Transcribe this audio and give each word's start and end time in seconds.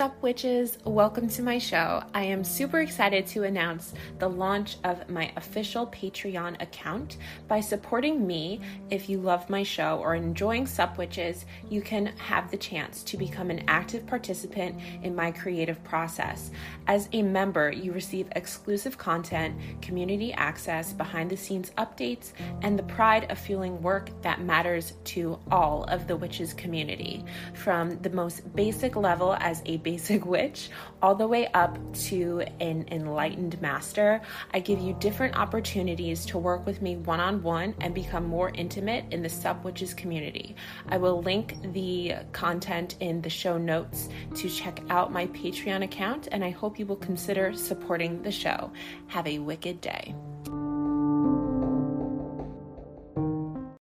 up, 0.00 0.20
witches? 0.24 0.76
Welcome 0.84 1.28
to 1.28 1.42
my 1.42 1.56
show. 1.56 2.02
I 2.12 2.24
am 2.24 2.42
super 2.42 2.80
excited 2.80 3.28
to 3.28 3.44
announce 3.44 3.94
the 4.18 4.28
launch 4.28 4.76
of 4.82 5.08
my 5.08 5.30
official 5.36 5.86
Patreon 5.86 6.60
account. 6.60 7.16
By 7.46 7.60
supporting 7.60 8.26
me, 8.26 8.60
if 8.90 9.08
you 9.08 9.18
love 9.20 9.48
my 9.48 9.62
show 9.62 10.00
or 10.00 10.16
enjoying 10.16 10.66
Sup 10.66 10.98
Witches, 10.98 11.46
you 11.70 11.80
can 11.80 12.06
have 12.16 12.50
the 12.50 12.56
chance 12.56 13.04
to 13.04 13.16
become 13.16 13.50
an 13.50 13.62
active 13.68 14.04
participant 14.04 14.80
in 15.04 15.14
my 15.14 15.30
creative 15.30 15.82
process. 15.84 16.50
As 16.88 17.08
a 17.12 17.22
member, 17.22 17.70
you 17.70 17.92
receive 17.92 18.26
exclusive 18.32 18.98
content, 18.98 19.56
community 19.80 20.32
access, 20.32 20.92
behind 20.92 21.30
the 21.30 21.36
scenes 21.36 21.70
updates, 21.78 22.32
and 22.62 22.76
the 22.76 22.82
pride 22.82 23.30
of 23.30 23.38
fueling 23.38 23.80
work 23.80 24.10
that 24.22 24.40
matters 24.40 24.94
to 25.04 25.38
all 25.52 25.84
of 25.84 26.08
the 26.08 26.16
witches 26.16 26.52
community. 26.52 27.24
From 27.54 27.96
the 28.02 28.10
most 28.10 28.52
basic 28.56 28.96
level 28.96 29.36
as 29.38 29.62
a 29.66 29.83
basic 29.84 30.26
witch 30.34 30.70
all 31.00 31.14
the 31.14 31.28
way 31.28 31.46
up 31.48 31.78
to 31.92 32.40
an 32.58 32.86
enlightened 32.90 33.60
master. 33.60 34.20
I 34.52 34.58
give 34.58 34.80
you 34.80 34.96
different 34.98 35.36
opportunities 35.36 36.26
to 36.26 36.38
work 36.38 36.66
with 36.66 36.82
me 36.82 36.96
one 36.96 37.20
on 37.20 37.42
one 37.42 37.74
and 37.80 37.94
become 37.94 38.26
more 38.26 38.50
intimate 38.54 39.04
in 39.12 39.22
the 39.22 39.28
Sup 39.28 39.62
Witches 39.62 39.94
community. 39.94 40.56
I 40.88 40.96
will 40.96 41.22
link 41.22 41.72
the 41.72 42.14
content 42.32 42.96
in 42.98 43.20
the 43.20 43.30
show 43.30 43.58
notes 43.58 44.08
to 44.34 44.48
check 44.48 44.80
out 44.90 45.12
my 45.12 45.26
Patreon 45.28 45.84
account, 45.84 46.28
and 46.32 46.42
I 46.42 46.50
hope 46.50 46.78
you 46.78 46.86
will 46.86 46.96
consider 46.96 47.52
supporting 47.52 48.22
the 48.22 48.32
show. 48.32 48.72
Have 49.08 49.26
a 49.26 49.38
wicked 49.38 49.80
day. 49.80 50.14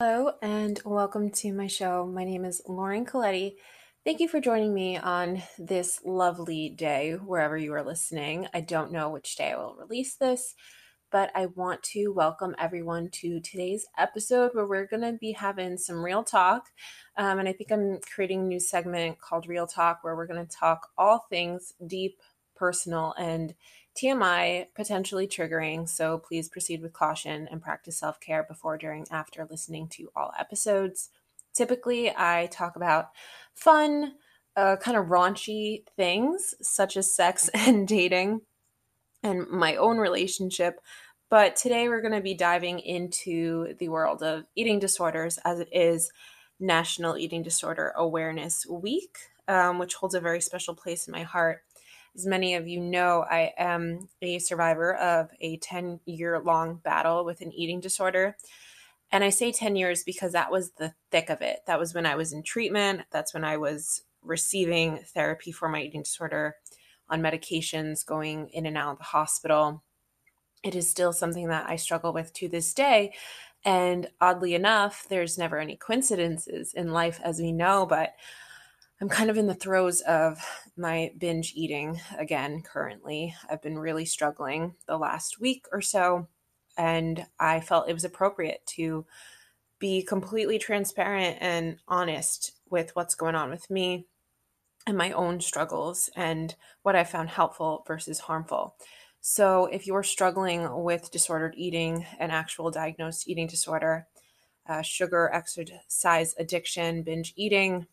Hello, 0.01 0.33
and 0.43 0.81
welcome 0.85 1.31
to 1.31 1.53
my 1.53 1.69
show. 1.69 2.05
My 2.05 2.25
name 2.25 2.45
is 2.45 2.61
Lauren 2.67 3.07
Colletti 3.07 3.55
Thank 4.05 4.19
you 4.19 4.27
for 4.27 4.41
joining 4.41 4.75
me 4.75 4.97
on 4.97 5.45
this 5.61 6.01
lovely 6.05 6.69
day, 6.69 7.13
wherever 7.13 7.57
you 7.57 7.73
are 7.75 7.85
listening. 7.85 8.49
I 8.53 8.61
don't 8.61 8.91
know 8.91 9.09
which 9.11 9.37
day 9.37 9.53
I 9.53 9.57
will 9.57 9.77
release 9.77 10.17
this, 10.17 10.57
but 11.13 11.31
I 11.37 11.47
want 11.47 11.85
to 11.85 12.09
welcome 12.09 12.57
everyone 12.59 13.11
to 13.21 13.39
today's 13.39 13.87
episode 13.97 14.51
where 14.55 14.67
we're 14.67 14.89
going 14.89 15.03
to 15.03 15.13
be 15.13 15.31
having 15.31 15.79
some 15.79 16.05
real 16.05 16.25
talk. 16.25 16.71
Um, 17.17 17.39
and 17.39 17.49
I 17.49 17.53
think 17.53 17.71
I'm 17.71 18.01
creating 18.13 18.41
a 18.41 18.49
new 18.49 18.59
segment 18.59 19.21
called 19.21 19.47
Real 19.47 19.69
Talk 19.69 20.03
where 20.03 20.17
we're 20.17 20.27
going 20.27 20.45
to 20.45 20.53
talk 20.53 20.89
all 20.99 21.21
things 21.31 21.73
deep, 21.87 22.19
personal, 22.57 23.15
and 23.17 23.55
TMI 23.97 24.67
potentially 24.75 25.29
triggering. 25.29 25.89
So 25.89 26.19
please 26.19 26.49
proceed 26.49 26.83
with 26.83 26.93
caution 26.93 27.47
and 27.53 27.63
practice 27.63 28.01
self 28.01 28.19
care 28.19 28.43
before, 28.43 28.79
during, 28.79 29.07
after 29.13 29.47
listening 29.49 29.87
to 29.91 30.11
all 30.17 30.33
episodes. 30.41 31.11
Typically, 31.55 32.11
I 32.11 32.49
talk 32.51 32.77
about 32.77 33.11
fun, 33.55 34.15
uh, 34.57 34.77
kind 34.77 34.97
of 34.97 35.07
raunchy 35.07 35.85
things 35.97 36.55
such 36.61 36.97
as 36.97 37.15
sex 37.15 37.49
and 37.55 37.87
dating 37.87 38.43
and 39.23 39.49
my 39.49 39.77
own 39.77 39.99
relationship. 39.99 40.81
But 41.31 41.57
today 41.57 41.89
we're 41.89 42.03
going 42.03 42.13
to 42.13 42.21
be 42.21 42.35
diving 42.35 42.79
into 42.81 43.75
the 43.79 43.89
world 43.89 44.23
of 44.23 44.45
eating 44.55 44.79
disorders 44.79 45.39
as 45.45 45.61
it 45.61 45.69
is 45.73 46.11
National 46.61 47.17
Eating 47.17 47.43
Disorder 47.43 47.93
Awareness 47.97 48.67
Week, 48.67 49.17
um, 49.49 49.79
which 49.79 49.95
holds 49.95 50.15
a 50.15 50.21
very 50.21 50.41
special 50.41 50.75
place 50.75 51.07
in 51.09 51.13
my 51.13 51.23
heart. 51.23 51.63
As 52.15 52.27
many 52.27 52.55
of 52.55 52.69
you 52.69 52.81
know, 52.81 53.25
I 53.29 53.53
am 53.57 54.11
a 54.21 54.39
survivor 54.39 54.95
of 54.95 55.31
a 55.41 55.57
10 55.57 56.01
year 56.05 56.39
long 56.39 56.77
battle 56.77 57.25
with 57.25 57.41
an 57.41 57.53
eating 57.53 57.81
disorder. 57.81 58.37
And 59.13 59.23
I 59.23 59.29
say 59.29 59.53
10 59.53 59.77
years 59.77 60.03
because 60.03 60.33
that 60.33 60.51
was 60.51 60.73
the 60.73 60.95
thick 61.11 61.29
of 61.29 61.43
it. 61.43 61.61
That 61.67 61.79
was 61.79 61.95
when 61.95 62.07
I 62.07 62.17
was 62.17 62.33
in 62.33 62.43
treatment. 62.43 63.03
That's 63.13 63.35
when 63.35 63.45
I 63.45 63.59
was 63.59 64.03
receiving 64.23 65.01
therapy 65.15 65.53
for 65.53 65.69
my 65.69 65.83
eating 65.83 66.03
disorder 66.03 66.57
on 67.11 67.21
medications, 67.21 68.07
going 68.07 68.49
in 68.49 68.65
and 68.65 68.79
out 68.79 68.93
of 68.93 68.99
the 68.99 69.05
hospital. 69.05 69.83
It 70.63 70.75
is 70.75 70.89
still 70.89 71.13
something 71.13 71.49
that 71.49 71.69
I 71.69 71.77
struggle 71.77 72.15
with 72.15 72.33
to 72.35 72.49
this 72.49 72.73
day. 72.73 73.13
And 73.65 74.09
oddly 74.21 74.55
enough, 74.55 75.07
there's 75.09 75.37
never 75.37 75.59
any 75.59 75.77
coincidences 75.77 76.73
in 76.73 76.93
life, 76.93 77.21
as 77.23 77.39
we 77.39 77.53
know, 77.53 77.85
but 77.85 78.15
I'm 79.01 79.09
kind 79.09 79.29
of 79.29 79.37
in 79.37 79.47
the 79.47 79.55
throes 79.55 80.01
of 80.03 80.39
my 80.77 81.13
binge 81.19 81.53
eating 81.55 82.01
again 82.17 82.63
currently. 82.63 83.35
I've 83.51 83.61
been 83.61 83.79
really 83.79 84.05
struggling 84.05 84.75
the 84.87 84.97
last 84.97 85.39
week 85.39 85.67
or 85.71 85.81
so 85.81 86.29
and 86.77 87.27
I 87.39 87.61
felt 87.61 87.89
it 87.89 87.95
was 87.95 88.05
appropriate 88.05 88.65
to 88.77 89.07
be 89.79 90.03
completely 90.03 90.59
transparent 90.59 91.39
and 91.41 91.79
honest 91.89 92.53
with 92.71 92.95
what's 92.95 93.15
going 93.15 93.35
on 93.35 93.51
with 93.51 93.69
me 93.71 94.07
and 94.87 94.97
my 94.97 95.13
own 95.13 95.41
struggles 95.41 96.11
and 96.17 96.55
what 96.83 96.97
I 96.97 97.05
found 97.05 97.31
helpful 97.31 97.85
versus 97.87 98.21
harmful. 98.21 98.77
So, 99.21 99.67
if 99.67 99.87
you're 99.87 100.03
struggling 100.03 100.83
with 100.83 101.13
disordered 101.13 101.55
eating, 101.57 102.07
an 102.19 102.31
actual 102.31 102.73
diagnosed 102.73 103.29
eating 103.29 103.47
disorder, 103.47 104.09
uh, 104.69 104.83
sugar, 104.83 105.31
exercise 105.33 106.35
addiction, 106.39 107.03
binge 107.03 107.33
eating, 107.37 107.87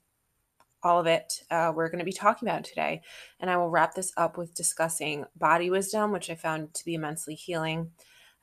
all 0.81 0.99
of 0.99 1.07
it, 1.07 1.43
uh, 1.51 1.71
we're 1.75 1.89
going 1.89 1.99
to 1.99 2.05
be 2.05 2.13
talking 2.13 2.47
about 2.47 2.63
today. 2.63 3.01
And 3.39 3.49
I 3.49 3.57
will 3.57 3.69
wrap 3.69 3.93
this 3.93 4.11
up 4.17 4.37
with 4.37 4.55
discussing 4.55 5.25
body 5.35 5.69
wisdom, 5.69 6.11
which 6.11 6.29
I 6.29 6.35
found 6.35 6.73
to 6.73 6.85
be 6.85 6.95
immensely 6.95 7.35
healing, 7.35 7.91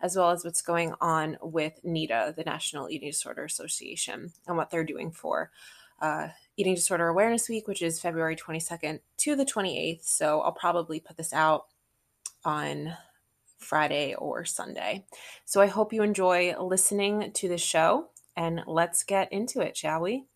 as 0.00 0.16
well 0.16 0.30
as 0.30 0.44
what's 0.44 0.62
going 0.62 0.94
on 1.00 1.38
with 1.40 1.80
NEDA, 1.84 2.34
the 2.36 2.44
National 2.44 2.88
Eating 2.88 3.10
Disorder 3.10 3.44
Association, 3.44 4.32
and 4.46 4.56
what 4.56 4.70
they're 4.70 4.84
doing 4.84 5.10
for 5.10 5.50
uh, 6.00 6.28
Eating 6.56 6.74
Disorder 6.74 7.08
Awareness 7.08 7.48
Week, 7.48 7.66
which 7.66 7.82
is 7.82 8.00
February 8.00 8.36
22nd 8.36 9.00
to 9.18 9.36
the 9.36 9.46
28th. 9.46 10.04
So 10.04 10.40
I'll 10.40 10.52
probably 10.52 11.00
put 11.00 11.16
this 11.16 11.32
out 11.32 11.66
on 12.44 12.96
Friday 13.58 14.14
or 14.14 14.44
Sunday. 14.44 15.04
So 15.44 15.60
I 15.60 15.66
hope 15.66 15.92
you 15.92 16.02
enjoy 16.02 16.54
listening 16.60 17.32
to 17.32 17.48
the 17.48 17.58
show, 17.58 18.08
and 18.36 18.62
let's 18.66 19.02
get 19.02 19.32
into 19.32 19.60
it, 19.60 19.76
shall 19.76 20.00
we? 20.00 20.26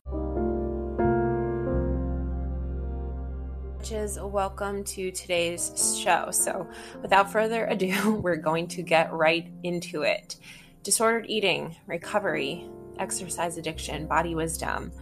Welcome 3.92 4.84
to 4.84 5.10
today's 5.10 5.98
show. 6.00 6.30
So, 6.30 6.68
without 7.02 7.32
further 7.32 7.66
ado, 7.66 8.14
we're 8.22 8.36
going 8.36 8.68
to 8.68 8.82
get 8.82 9.12
right 9.12 9.50
into 9.64 10.02
it. 10.02 10.36
Disordered 10.84 11.26
eating, 11.28 11.74
recovery, 11.88 12.68
exercise 13.00 13.58
addiction, 13.58 14.06
body 14.06 14.36
wisdom. 14.36 14.92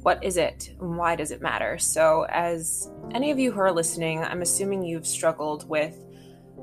What 0.00 0.24
is 0.24 0.38
it 0.38 0.74
and 0.80 0.96
why 0.96 1.16
does 1.16 1.32
it 1.32 1.42
matter? 1.42 1.76
So, 1.76 2.24
as 2.30 2.90
any 3.12 3.30
of 3.30 3.38
you 3.38 3.52
who 3.52 3.60
are 3.60 3.72
listening, 3.72 4.24
I'm 4.24 4.40
assuming 4.40 4.84
you've 4.84 5.06
struggled 5.06 5.68
with 5.68 5.98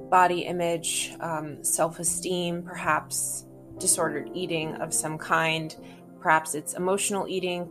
body 0.09 0.41
image, 0.41 1.13
um, 1.19 1.63
self 1.63 1.99
esteem, 1.99 2.63
perhaps 2.63 3.45
disordered 3.77 4.31
eating 4.33 4.73
of 4.77 4.95
some 4.95 5.19
kind. 5.19 5.75
Perhaps 6.21 6.55
it's 6.55 6.73
emotional 6.73 7.27
eating, 7.27 7.69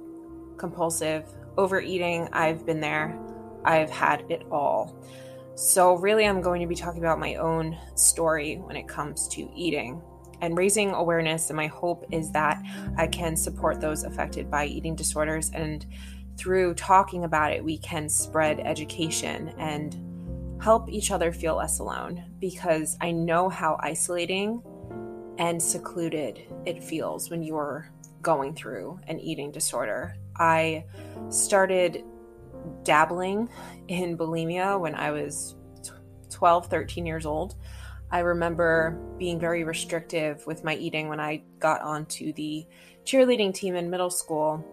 compulsive 0.59 1.25
overeating. 1.56 2.28
I've 2.33 2.65
been 2.65 2.78
there. 2.78 3.19
I've 3.66 3.91
had 3.91 4.25
it 4.31 4.44
all. 4.50 4.97
So, 5.54 5.94
really, 5.94 6.27
I'm 6.27 6.41
going 6.43 6.60
to 6.60 6.66
be 6.66 6.75
talking 6.75 7.00
about 7.00 7.19
my 7.19 7.37
own 7.37 7.78
story 7.94 8.56
when 8.56 8.77
it 8.77 8.87
comes 8.87 9.27
to 9.28 9.50
eating 9.54 10.03
and 10.41 10.56
raising 10.56 10.93
awareness. 10.93 11.49
And 11.49 11.56
my 11.56 11.66
hope 11.66 12.05
is 12.12 12.31
that 12.32 12.62
I 12.97 13.06
can 13.06 13.37
support 13.37 13.81
those 13.81 14.05
affected 14.05 14.50
by 14.50 14.66
eating 14.66 14.94
disorders. 14.94 15.50
And 15.55 15.87
through 16.37 16.75
talking 16.75 17.25
about 17.25 17.53
it, 17.53 17.65
we 17.65 17.78
can 17.78 18.09
spread 18.09 18.60
education 18.60 19.55
and 19.59 19.97
help 20.62 20.91
each 20.91 21.10
other 21.10 21.32
feel 21.32 21.56
less 21.56 21.78
alone 21.78 22.25
because 22.38 22.97
I 23.00 23.10
know 23.12 23.49
how 23.49 23.78
isolating 23.81 24.62
and 25.38 25.62
secluded 25.62 26.43
it 26.65 26.82
feels 26.82 27.31
when 27.31 27.43
you're 27.43 27.91
going 28.22 28.55
through 28.55 28.99
an 29.06 29.21
eating 29.21 29.50
disorder. 29.50 30.16
I 30.38 30.84
started 31.28 32.05
dabbling 32.82 33.49
in 33.88 34.16
bulimia 34.16 34.78
when 34.81 34.94
I 34.94 35.10
was 35.10 35.56
12, 36.31 36.67
13 36.67 37.06
years 37.06 37.26
old. 37.26 37.55
I 38.11 38.20
remember 38.20 39.00
being 39.19 39.41
very 39.41 39.64
restrictive 39.64 40.46
with 40.46 40.64
my 40.64 40.75
eating 40.76 41.08
when 41.08 41.20
I 41.20 41.43
got 41.58 41.81
onto 41.81 42.32
the 42.32 42.67
cheerleading 43.05 43.52
team 43.52 43.75
in 43.75 43.91
middle 43.91 44.11
school. 44.11 44.64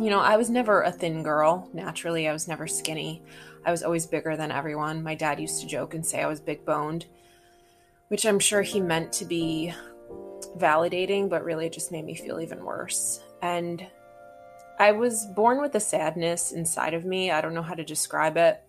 You 0.00 0.10
know, 0.10 0.20
I 0.20 0.36
was 0.36 0.50
never 0.50 0.82
a 0.82 0.92
thin 0.92 1.22
girl. 1.22 1.68
Naturally, 1.72 2.28
I 2.28 2.32
was 2.32 2.48
never 2.48 2.66
skinny. 2.66 3.22
I 3.64 3.70
was 3.70 3.82
always 3.82 4.06
bigger 4.06 4.36
than 4.36 4.52
everyone. 4.52 5.02
My 5.02 5.14
dad 5.14 5.40
used 5.40 5.60
to 5.60 5.66
joke 5.66 5.94
and 5.94 6.04
say 6.04 6.22
I 6.22 6.26
was 6.26 6.40
big 6.40 6.64
boned, 6.64 7.06
which 8.08 8.26
I'm 8.26 8.38
sure 8.38 8.62
he 8.62 8.80
meant 8.80 9.12
to 9.14 9.24
be 9.24 9.72
validating, 10.56 11.28
but 11.28 11.44
really 11.44 11.68
just 11.68 11.92
made 11.92 12.04
me 12.04 12.14
feel 12.14 12.40
even 12.40 12.64
worse. 12.64 13.20
And 13.42 13.86
I 14.78 14.92
was 14.92 15.26
born 15.34 15.60
with 15.62 15.74
a 15.74 15.80
sadness 15.80 16.52
inside 16.52 16.92
of 16.92 17.04
me. 17.04 17.30
I 17.30 17.40
don't 17.40 17.54
know 17.54 17.62
how 17.62 17.74
to 17.74 17.84
describe 17.84 18.36
it. 18.36 18.62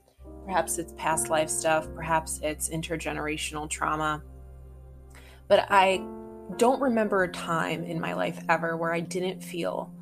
Perhaps 0.45 0.77
it's 0.77 0.94
past 0.94 1.30
life 1.30 1.50
stuff, 1.50 1.88
perhaps 1.94 2.39
it's 2.42 2.69
intergenerational 2.69 3.69
trauma. 3.69 4.24
But 5.50 5.68
I 5.69 6.06
don't 6.56 6.81
remember 6.81 7.24
a 7.24 7.31
time 7.31 7.83
in 7.83 8.00
my 8.00 8.13
life 8.13 8.42
ever 8.48 8.77
where 8.77 8.94
I 8.94 9.01
didn't 9.01 9.44
feel 9.44 9.94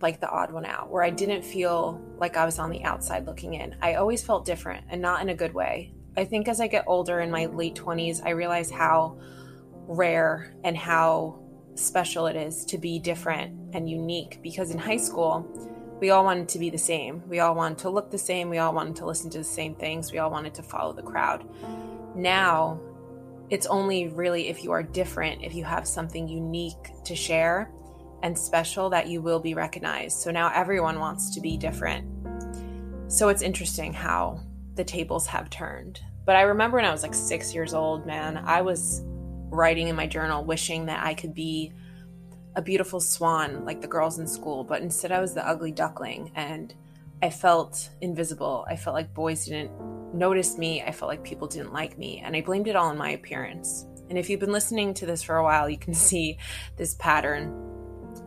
like 0.00 0.20
the 0.20 0.28
odd 0.28 0.50
one 0.50 0.66
out, 0.66 0.90
where 0.90 1.04
I 1.04 1.10
didn't 1.10 1.44
feel 1.44 2.02
like 2.18 2.36
I 2.36 2.44
was 2.44 2.58
on 2.58 2.70
the 2.70 2.82
outside 2.82 3.26
looking 3.26 3.54
in. 3.54 3.76
I 3.80 3.94
always 3.94 4.24
felt 4.24 4.44
different 4.44 4.86
and 4.90 5.00
not 5.00 5.22
in 5.22 5.28
a 5.28 5.34
good 5.34 5.54
way. 5.54 5.94
I 6.16 6.24
think 6.24 6.48
as 6.48 6.60
I 6.60 6.66
get 6.66 6.84
older 6.88 7.20
in 7.20 7.30
my 7.30 7.46
late 7.46 7.76
20s, 7.76 8.20
I 8.24 8.30
realize 8.30 8.70
how 8.70 9.18
rare 9.86 10.56
and 10.64 10.76
how 10.76 11.43
special 11.74 12.26
it 12.26 12.36
is 12.36 12.64
to 12.66 12.78
be 12.78 12.98
different 12.98 13.74
and 13.74 13.88
unique 13.88 14.40
because 14.42 14.70
in 14.70 14.78
high 14.78 14.96
school, 14.96 15.46
we 16.00 16.10
all 16.10 16.24
wanted 16.24 16.48
to 16.50 16.58
be 16.58 16.70
the 16.70 16.78
same. 16.78 17.22
We 17.28 17.40
all 17.40 17.54
wanted 17.54 17.78
to 17.78 17.90
look 17.90 18.10
the 18.10 18.18
same. 18.18 18.50
We 18.50 18.58
all 18.58 18.74
wanted 18.74 18.96
to 18.96 19.06
listen 19.06 19.30
to 19.30 19.38
the 19.38 19.44
same 19.44 19.74
things. 19.74 20.12
We 20.12 20.18
all 20.18 20.30
wanted 20.30 20.54
to 20.54 20.62
follow 20.62 20.92
the 20.92 21.02
crowd. 21.02 21.48
Now, 22.14 22.80
it's 23.50 23.66
only 23.66 24.08
really 24.08 24.48
if 24.48 24.64
you 24.64 24.72
are 24.72 24.82
different, 24.82 25.44
if 25.44 25.54
you 25.54 25.64
have 25.64 25.86
something 25.86 26.28
unique 26.28 26.90
to 27.04 27.14
share 27.14 27.70
and 28.22 28.38
special, 28.38 28.90
that 28.90 29.06
you 29.06 29.20
will 29.20 29.40
be 29.40 29.54
recognized. 29.54 30.18
So 30.18 30.30
now 30.30 30.50
everyone 30.54 30.98
wants 30.98 31.34
to 31.34 31.40
be 31.40 31.56
different. 31.56 32.06
So 33.12 33.28
it's 33.28 33.42
interesting 33.42 33.92
how 33.92 34.40
the 34.74 34.84
tables 34.84 35.26
have 35.26 35.50
turned. 35.50 36.00
But 36.24 36.36
I 36.36 36.42
remember 36.42 36.78
when 36.78 36.86
I 36.86 36.90
was 36.90 37.02
like 37.02 37.14
six 37.14 37.54
years 37.54 37.74
old, 37.74 38.06
man, 38.06 38.38
I 38.38 38.62
was 38.62 39.02
writing 39.54 39.88
in 39.88 39.96
my 39.96 40.06
journal 40.06 40.44
wishing 40.44 40.86
that 40.86 41.04
I 41.04 41.14
could 41.14 41.34
be 41.34 41.72
a 42.56 42.62
beautiful 42.62 43.00
swan 43.00 43.64
like 43.64 43.80
the 43.80 43.88
girls 43.88 44.18
in 44.18 44.26
school, 44.26 44.64
but 44.64 44.82
instead 44.82 45.12
I 45.12 45.20
was 45.20 45.34
the 45.34 45.46
ugly 45.46 45.72
duckling 45.72 46.30
and 46.34 46.74
I 47.22 47.30
felt 47.30 47.90
invisible. 48.00 48.66
I 48.68 48.76
felt 48.76 48.94
like 48.94 49.14
boys 49.14 49.46
didn't 49.46 49.70
notice 50.14 50.58
me. 50.58 50.82
I 50.82 50.92
felt 50.92 51.08
like 51.08 51.24
people 51.24 51.48
didn't 51.48 51.72
like 51.72 51.96
me, 51.96 52.20
and 52.22 52.36
I 52.36 52.42
blamed 52.42 52.68
it 52.68 52.76
all 52.76 52.90
on 52.90 52.98
my 52.98 53.10
appearance. 53.10 53.86
And 54.10 54.18
if 54.18 54.28
you've 54.28 54.40
been 54.40 54.52
listening 54.52 54.92
to 54.94 55.06
this 55.06 55.22
for 55.22 55.36
a 55.36 55.42
while, 55.42 55.68
you 55.68 55.78
can 55.78 55.94
see 56.08 56.38
this 56.76 56.94
pattern 56.96 57.48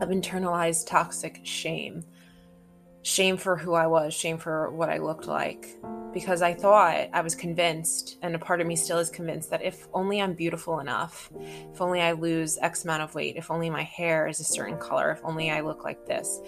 of 0.00 0.08
internalized 0.08 0.86
toxic 0.86 1.40
shame 1.44 2.04
shame 3.02 3.36
for 3.36 3.56
who 3.56 3.74
I 3.74 3.86
was, 3.86 4.12
shame 4.12 4.38
for 4.38 4.70
what 4.70 4.90
I 4.90 4.98
looked 4.98 5.26
like. 5.26 5.78
Because 6.12 6.42
I 6.42 6.54
thought, 6.54 7.08
I 7.12 7.20
was 7.20 7.34
convinced, 7.34 8.18
and 8.22 8.34
a 8.34 8.38
part 8.38 8.60
of 8.60 8.66
me 8.66 8.76
still 8.76 8.98
is 8.98 9.10
convinced 9.10 9.50
that 9.50 9.62
if 9.62 9.86
only 9.92 10.20
I'm 10.22 10.34
beautiful 10.34 10.80
enough, 10.80 11.30
if 11.38 11.80
only 11.80 12.00
I 12.00 12.12
lose 12.12 12.58
X 12.58 12.84
amount 12.84 13.02
of 13.02 13.14
weight, 13.14 13.36
if 13.36 13.50
only 13.50 13.68
my 13.68 13.82
hair 13.82 14.26
is 14.26 14.40
a 14.40 14.44
certain 14.44 14.78
color, 14.78 15.10
if 15.10 15.20
only 15.22 15.50
I 15.50 15.60
look 15.60 15.84
like 15.84 16.06
this, 16.06 16.40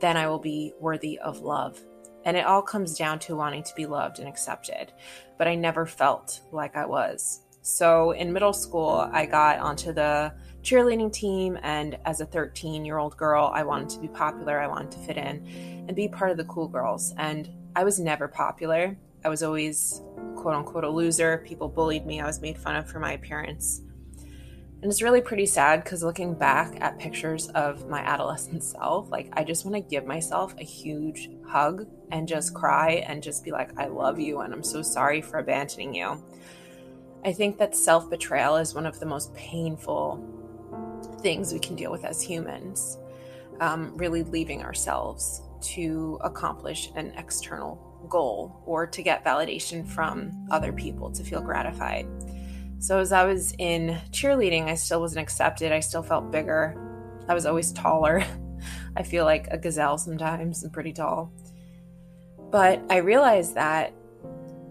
then 0.00 0.16
I 0.16 0.28
will 0.28 0.38
be 0.38 0.72
worthy 0.80 1.18
of 1.18 1.40
love. 1.40 1.80
And 2.24 2.36
it 2.36 2.46
all 2.46 2.62
comes 2.62 2.96
down 2.96 3.18
to 3.20 3.36
wanting 3.36 3.62
to 3.64 3.74
be 3.74 3.86
loved 3.86 4.18
and 4.18 4.28
accepted. 4.28 4.92
But 5.36 5.48
I 5.48 5.54
never 5.54 5.86
felt 5.86 6.40
like 6.52 6.76
I 6.76 6.86
was. 6.86 7.42
So 7.62 8.12
in 8.12 8.32
middle 8.32 8.52
school, 8.52 9.08
I 9.12 9.26
got 9.26 9.58
onto 9.58 9.92
the 9.92 10.32
cheerleading 10.62 11.12
team. 11.12 11.58
And 11.62 11.98
as 12.04 12.20
a 12.20 12.26
13 12.26 12.84
year 12.84 12.98
old 12.98 13.16
girl, 13.16 13.50
I 13.52 13.62
wanted 13.62 13.88
to 13.90 14.00
be 14.00 14.08
popular. 14.08 14.60
I 14.60 14.66
wanted 14.66 14.92
to 14.92 14.98
fit 14.98 15.16
in 15.16 15.84
and 15.86 15.96
be 15.96 16.08
part 16.08 16.30
of 16.30 16.36
the 16.36 16.44
cool 16.44 16.68
girls. 16.68 17.14
And 17.16 17.48
I 17.74 17.84
was 17.84 17.98
never 18.00 18.28
popular. 18.28 18.96
I 19.24 19.28
was 19.28 19.42
always, 19.42 20.02
quote 20.36 20.54
unquote, 20.54 20.84
a 20.84 20.88
loser. 20.88 21.38
People 21.46 21.68
bullied 21.68 22.06
me. 22.06 22.20
I 22.20 22.26
was 22.26 22.40
made 22.40 22.58
fun 22.58 22.76
of 22.76 22.88
for 22.88 23.00
my 23.00 23.12
appearance. 23.12 23.82
And 24.80 24.92
it's 24.92 25.02
really 25.02 25.20
pretty 25.20 25.46
sad 25.46 25.82
because 25.82 26.04
looking 26.04 26.34
back 26.34 26.76
at 26.80 27.00
pictures 27.00 27.48
of 27.48 27.88
my 27.88 27.98
adolescent 27.98 28.62
self, 28.62 29.10
like 29.10 29.28
I 29.32 29.42
just 29.42 29.64
want 29.64 29.74
to 29.74 29.80
give 29.80 30.06
myself 30.06 30.54
a 30.56 30.64
huge 30.64 31.30
hug 31.44 31.88
and 32.12 32.28
just 32.28 32.54
cry 32.54 33.04
and 33.08 33.20
just 33.20 33.44
be 33.44 33.50
like, 33.50 33.76
I 33.76 33.86
love 33.86 34.20
you 34.20 34.40
and 34.40 34.54
I'm 34.54 34.62
so 34.62 34.82
sorry 34.82 35.20
for 35.20 35.38
abandoning 35.38 35.94
you. 35.94 36.22
I 37.24 37.32
think 37.32 37.58
that 37.58 37.74
self 37.74 38.08
betrayal 38.08 38.54
is 38.56 38.72
one 38.72 38.86
of 38.86 39.00
the 39.00 39.06
most 39.06 39.34
painful 39.34 40.24
things 41.22 41.52
we 41.52 41.58
can 41.58 41.74
deal 41.74 41.90
with 41.90 42.04
as 42.04 42.22
humans, 42.22 42.98
um, 43.58 43.96
really 43.96 44.22
leaving 44.22 44.62
ourselves 44.62 45.42
to 45.60 46.20
accomplish 46.22 46.92
an 46.94 47.12
external 47.16 47.87
goal 48.08 48.62
or 48.66 48.86
to 48.86 49.02
get 49.02 49.24
validation 49.24 49.86
from 49.86 50.46
other 50.50 50.72
people 50.72 51.10
to 51.12 51.24
feel 51.24 51.40
gratified. 51.40 52.06
So, 52.80 52.98
as 52.98 53.12
I 53.12 53.24
was 53.24 53.54
in 53.58 54.00
cheerleading, 54.10 54.66
I 54.66 54.74
still 54.74 55.00
wasn't 55.00 55.22
accepted. 55.22 55.72
I 55.72 55.80
still 55.80 56.02
felt 56.02 56.30
bigger. 56.30 56.76
I 57.28 57.34
was 57.34 57.46
always 57.46 57.72
taller. 57.72 58.24
I 58.96 59.02
feel 59.02 59.24
like 59.24 59.48
a 59.50 59.58
gazelle 59.58 59.98
sometimes 59.98 60.62
and 60.62 60.72
pretty 60.72 60.92
tall. 60.92 61.32
But 62.50 62.82
I 62.88 62.98
realized 62.98 63.54
that 63.56 63.92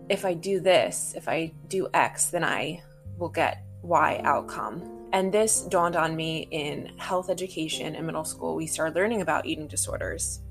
if 0.09 0.25
I 0.25 0.33
do 0.33 0.59
this, 0.59 1.13
if 1.15 1.27
I 1.27 1.51
do 1.67 1.89
X, 1.93 2.27
then 2.27 2.43
I 2.43 2.81
will 3.17 3.29
get 3.29 3.63
Y 3.81 4.21
outcome. 4.23 4.97
And 5.13 5.31
this 5.31 5.61
dawned 5.63 5.95
on 5.95 6.15
me 6.15 6.47
in 6.51 6.91
health 6.97 7.29
education 7.29 7.95
in 7.95 8.05
middle 8.05 8.25
school. 8.25 8.55
We 8.55 8.67
started 8.67 8.95
learning 8.95 9.21
about 9.21 9.45
eating 9.45 9.67
disorders. 9.67 10.41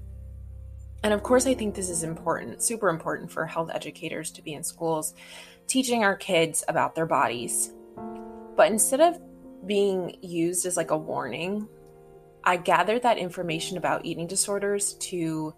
And 1.07 1.15
of 1.15 1.23
course, 1.23 1.47
I 1.47 1.55
think 1.55 1.77
this 1.77 1.89
is 1.89 2.03
important, 2.03 2.61
super 2.61 2.89
important 2.89 3.31
for 3.31 3.47
health 3.47 3.71
educators 3.73 4.33
to 4.33 4.43
be 4.43 4.55
in 4.55 4.65
schools, 4.65 5.15
teaching 5.69 6.03
our 6.03 6.17
kids 6.17 6.65
about 6.67 6.97
their 6.97 7.07
bodies. 7.07 7.71
But 8.57 8.73
instead 8.73 9.01
of 9.01 9.21
being 9.65 10.17
used 10.21 10.67
as 10.67 10.77
like 10.77 10.91
a 10.91 10.99
warning, 10.99 11.69
I 12.43 12.57
gathered 12.57 13.03
that 13.03 13.19
information 13.19 13.77
about 13.77 14.05
eating 14.05 14.27
disorders 14.27 14.95
to 14.95 15.55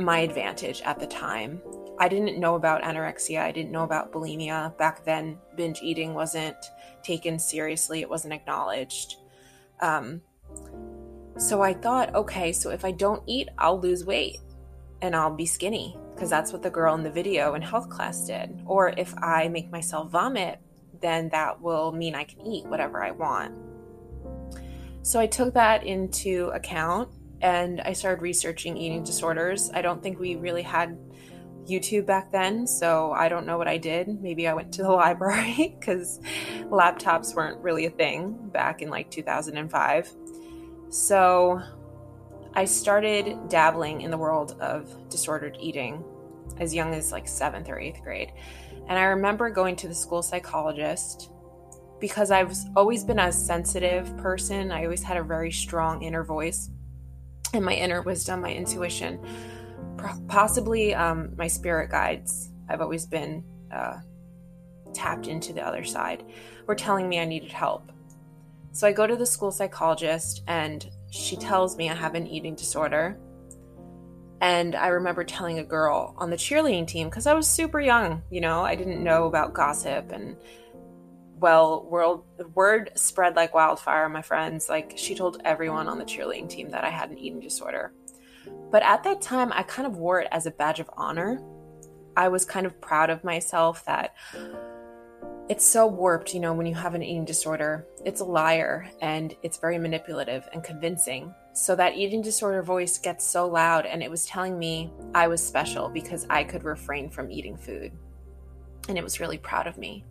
my 0.00 0.18
advantage 0.18 0.82
at 0.82 0.98
the 0.98 1.06
time. 1.06 1.62
I 2.00 2.08
didn't 2.08 2.40
know 2.40 2.56
about 2.56 2.82
anorexia, 2.82 3.42
I 3.42 3.52
didn't 3.52 3.70
know 3.70 3.84
about 3.84 4.10
bulimia. 4.10 4.76
Back 4.76 5.04
then, 5.04 5.38
binge 5.54 5.78
eating 5.80 6.12
wasn't 6.12 6.56
taken 7.04 7.38
seriously, 7.38 8.00
it 8.00 8.10
wasn't 8.10 8.34
acknowledged. 8.34 9.14
Um, 9.80 10.22
so 11.38 11.62
I 11.62 11.74
thought, 11.74 12.14
okay, 12.14 12.52
so 12.52 12.70
if 12.70 12.84
I 12.84 12.92
don't 12.92 13.22
eat, 13.26 13.48
I'll 13.58 13.80
lose 13.80 14.04
weight 14.04 14.38
and 15.02 15.16
I'll 15.16 15.34
be 15.34 15.46
skinny 15.46 15.96
because 16.14 16.30
that's 16.30 16.52
what 16.52 16.62
the 16.62 16.70
girl 16.70 16.94
in 16.94 17.02
the 17.02 17.10
video 17.10 17.54
in 17.54 17.62
health 17.62 17.88
class 17.88 18.26
did. 18.26 18.62
Or 18.66 18.90
if 18.90 19.14
I 19.18 19.48
make 19.48 19.70
myself 19.70 20.10
vomit, 20.10 20.58
then 21.00 21.30
that 21.30 21.60
will 21.60 21.92
mean 21.92 22.14
I 22.14 22.24
can 22.24 22.42
eat 22.46 22.66
whatever 22.66 23.02
I 23.02 23.10
want. 23.10 23.54
So 25.02 25.18
I 25.18 25.26
took 25.26 25.54
that 25.54 25.84
into 25.84 26.50
account 26.52 27.08
and 27.40 27.80
I 27.80 27.94
started 27.94 28.20
researching 28.20 28.76
eating 28.76 29.02
disorders. 29.02 29.70
I 29.72 29.80
don't 29.80 30.02
think 30.02 30.18
we 30.18 30.36
really 30.36 30.62
had 30.62 30.98
YouTube 31.66 32.06
back 32.06 32.30
then, 32.32 32.66
so 32.66 33.12
I 33.12 33.28
don't 33.28 33.46
know 33.46 33.56
what 33.56 33.68
I 33.68 33.78
did. 33.78 34.20
Maybe 34.20 34.46
I 34.46 34.54
went 34.54 34.72
to 34.74 34.82
the 34.82 34.90
library 34.92 35.76
because 35.78 36.20
laptops 36.64 37.34
weren't 37.34 37.62
really 37.62 37.86
a 37.86 37.90
thing 37.90 38.36
back 38.52 38.82
in 38.82 38.90
like 38.90 39.10
2005. 39.10 40.12
So 40.90 41.62
I 42.54 42.64
started 42.64 43.48
dabbling 43.48 44.00
in 44.00 44.10
the 44.10 44.18
world 44.18 44.56
of 44.60 45.08
disordered 45.08 45.56
eating 45.60 46.04
as 46.58 46.74
young 46.74 46.94
as 46.94 47.12
like 47.12 47.28
seventh 47.28 47.68
or 47.68 47.78
eighth 47.78 48.02
grade. 48.02 48.32
And 48.88 48.98
I 48.98 49.04
remember 49.04 49.50
going 49.50 49.76
to 49.76 49.88
the 49.88 49.94
school 49.94 50.20
psychologist 50.20 51.30
because 52.00 52.32
I've 52.32 52.52
always 52.74 53.04
been 53.04 53.20
a 53.20 53.30
sensitive 53.30 54.16
person. 54.16 54.72
I 54.72 54.84
always 54.84 55.02
had 55.02 55.16
a 55.16 55.22
very 55.22 55.52
strong 55.52 56.02
inner 56.02 56.24
voice 56.24 56.70
and 57.54 57.64
my 57.64 57.74
inner 57.74 58.02
wisdom, 58.02 58.40
my 58.40 58.52
intuition, 58.52 59.20
possibly 60.26 60.92
um, 60.94 61.34
my 61.36 61.46
spirit 61.46 61.90
guides. 61.90 62.50
I've 62.68 62.80
always 62.80 63.06
been 63.06 63.44
uh, 63.72 63.98
tapped 64.92 65.28
into 65.28 65.52
the 65.52 65.64
other 65.64 65.84
side, 65.84 66.24
were 66.66 66.74
telling 66.74 67.08
me 67.08 67.20
I 67.20 67.24
needed 67.24 67.52
help. 67.52 67.92
So 68.72 68.86
I 68.86 68.92
go 68.92 69.06
to 69.06 69.16
the 69.16 69.26
school 69.26 69.50
psychologist, 69.50 70.42
and 70.46 70.88
she 71.10 71.36
tells 71.36 71.76
me 71.76 71.90
I 71.90 71.94
have 71.94 72.14
an 72.14 72.26
eating 72.26 72.54
disorder. 72.54 73.18
And 74.40 74.74
I 74.74 74.88
remember 74.88 75.22
telling 75.22 75.58
a 75.58 75.64
girl 75.64 76.14
on 76.16 76.30
the 76.30 76.36
cheerleading 76.36 76.86
team, 76.86 77.08
because 77.08 77.26
I 77.26 77.34
was 77.34 77.46
super 77.46 77.80
young, 77.80 78.22
you 78.30 78.40
know, 78.40 78.62
I 78.62 78.74
didn't 78.74 79.04
know 79.04 79.26
about 79.26 79.52
gossip 79.52 80.12
and 80.12 80.36
well, 81.40 81.86
world 81.88 82.24
word 82.54 82.90
spread 82.96 83.34
like 83.34 83.54
wildfire, 83.54 84.08
my 84.08 84.22
friends. 84.22 84.68
Like 84.68 84.92
she 84.96 85.14
told 85.14 85.40
everyone 85.44 85.88
on 85.88 85.98
the 85.98 86.04
cheerleading 86.04 86.48
team 86.48 86.70
that 86.70 86.84
I 86.84 86.90
had 86.90 87.10
an 87.10 87.18
eating 87.18 87.40
disorder. 87.40 87.92
But 88.70 88.82
at 88.82 89.04
that 89.04 89.20
time, 89.20 89.52
I 89.52 89.62
kind 89.62 89.86
of 89.86 89.96
wore 89.96 90.20
it 90.20 90.28
as 90.30 90.46
a 90.46 90.50
badge 90.50 90.80
of 90.80 90.90
honor. 90.96 91.42
I 92.16 92.28
was 92.28 92.44
kind 92.44 92.66
of 92.66 92.80
proud 92.80 93.10
of 93.10 93.24
myself 93.24 93.84
that 93.86 94.14
it's 95.50 95.66
so 95.66 95.84
warped, 95.84 96.32
you 96.32 96.38
know, 96.38 96.52
when 96.52 96.64
you 96.64 96.76
have 96.76 96.94
an 96.94 97.02
eating 97.02 97.24
disorder. 97.24 97.84
It's 98.04 98.20
a 98.20 98.24
liar 98.24 98.88
and 99.02 99.34
it's 99.42 99.58
very 99.58 99.78
manipulative 99.78 100.48
and 100.52 100.62
convincing. 100.62 101.34
So 101.54 101.74
that 101.74 101.96
eating 101.96 102.22
disorder 102.22 102.62
voice 102.62 102.98
gets 102.98 103.24
so 103.24 103.48
loud 103.48 103.84
and 103.84 104.00
it 104.00 104.08
was 104.08 104.24
telling 104.26 104.56
me 104.56 104.92
I 105.12 105.26
was 105.26 105.44
special 105.44 105.88
because 105.88 106.24
I 106.30 106.44
could 106.44 106.62
refrain 106.62 107.10
from 107.10 107.32
eating 107.32 107.56
food. 107.56 107.90
And 108.88 108.96
it 108.96 109.02
was 109.02 109.18
really 109.18 109.38
proud 109.38 109.66
of 109.66 109.76
me. 109.76 110.04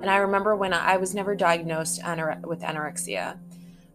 And 0.00 0.08
I 0.08 0.16
remember 0.16 0.56
when 0.56 0.72
I, 0.72 0.96
was 0.96 1.14
never 1.14 1.34
diagnosed 1.34 2.00
anore- 2.02 2.40
with 2.42 2.60
anorexia, 2.60 3.36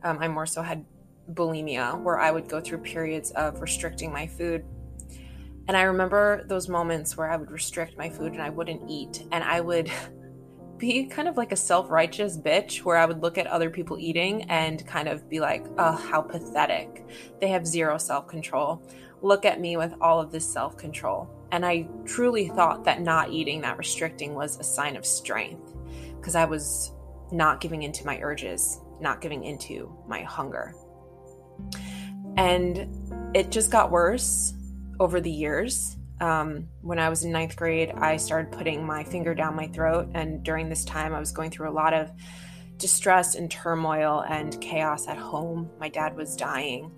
um, 0.04 0.20
I 0.20 0.28
more 0.28 0.46
so 0.46 0.62
had 0.62 0.86
bulimia, 1.32 2.00
where 2.00 2.20
I 2.20 2.30
would 2.30 2.48
go 2.48 2.62
through 2.62 2.80
periods 2.80 3.32
of 3.32 3.60
restricting 3.60 4.14
my 4.14 4.28
food. 4.28 4.64
And 5.68 5.76
I 5.76 5.84
remember 5.84 6.44
those 6.46 6.70
moments 6.70 7.18
where 7.18 7.32
I 7.32 7.38
would 7.38 7.50
restrict 7.50 7.98
my 7.98 8.08
food 8.08 8.34
and 8.34 8.42
I 8.42 8.52
wouldn't 8.52 8.88
eat, 8.88 9.26
and 9.32 9.44
I 9.44 9.60
would 9.60 9.90
be 10.84 11.06
kind 11.06 11.30
of 11.30 11.38
like 11.38 11.54
a 11.54 11.56
self 11.56 11.90
righteous 11.90 12.38
bitch 12.38 12.80
where 12.80 12.98
I 12.98 13.06
would 13.06 13.22
look 13.22 13.38
at 13.38 13.48
other 13.48 13.70
people 13.70 13.98
eating 13.98 14.44
and 14.50 14.86
kind 14.86 15.08
of 15.08 15.30
be 15.30 15.40
like, 15.40 15.66
oh, 15.78 15.94
how 15.94 16.22
pathetic. 16.22 17.08
They 17.40 17.48
have 17.48 17.66
zero 17.66 17.98
self 17.98 18.28
control. 18.28 18.82
Look 19.22 19.46
at 19.46 19.62
me 19.62 19.78
with 19.78 19.94
all 20.02 20.20
of 20.20 20.34
this 20.34 20.46
self 20.52 20.76
control. 20.76 21.30
And 21.54 21.66
I 21.66 21.88
truly 22.04 22.50
thought 22.50 22.84
that 22.84 23.02
not 23.02 23.32
eating, 23.32 23.62
that 23.62 23.78
restricting 23.78 24.34
was 24.34 24.60
a 24.60 24.64
sign 24.64 24.98
of 24.98 25.06
strength 25.06 25.74
because 26.18 26.36
I 26.36 26.44
was 26.44 26.92
not 27.32 27.62
giving 27.62 27.84
into 27.84 28.06
my 28.06 28.20
urges, 28.20 28.82
not 29.00 29.22
giving 29.22 29.46
into 29.46 29.98
my 30.06 30.22
hunger. 30.24 30.76
And 32.36 33.32
it 33.34 33.52
just 33.52 33.72
got 33.72 33.90
worse 33.90 34.54
over 35.00 35.22
the 35.22 35.32
years 35.32 35.96
um, 36.22 36.68
when 36.82 37.00
I 37.00 37.10
was 37.10 37.24
in 37.24 37.32
ninth 37.32 37.56
grade, 37.56 37.92
I 37.92 38.18
started 38.18 38.52
putting 38.52 38.86
my 38.86 39.04
finger 39.04 39.34
down 39.34 39.56
my 39.56 39.68
throat. 39.68 40.10
And 40.14 40.44
during 40.44 40.70
this 40.70 40.86
time, 40.86 41.14
I 41.14 41.20
was 41.20 41.32
going 41.32 41.52
through 41.52 41.70
a 41.70 41.72
lot 41.74 41.94
of 41.94 42.12
distress 42.78 43.36
and 43.36 43.50
turmoil 43.50 44.24
and 44.28 44.60
chaos 44.62 45.08
at 45.08 45.18
home. 45.18 45.70
My 45.80 45.90
dad 45.90 46.16
was 46.16 46.36
dying, 46.36 46.92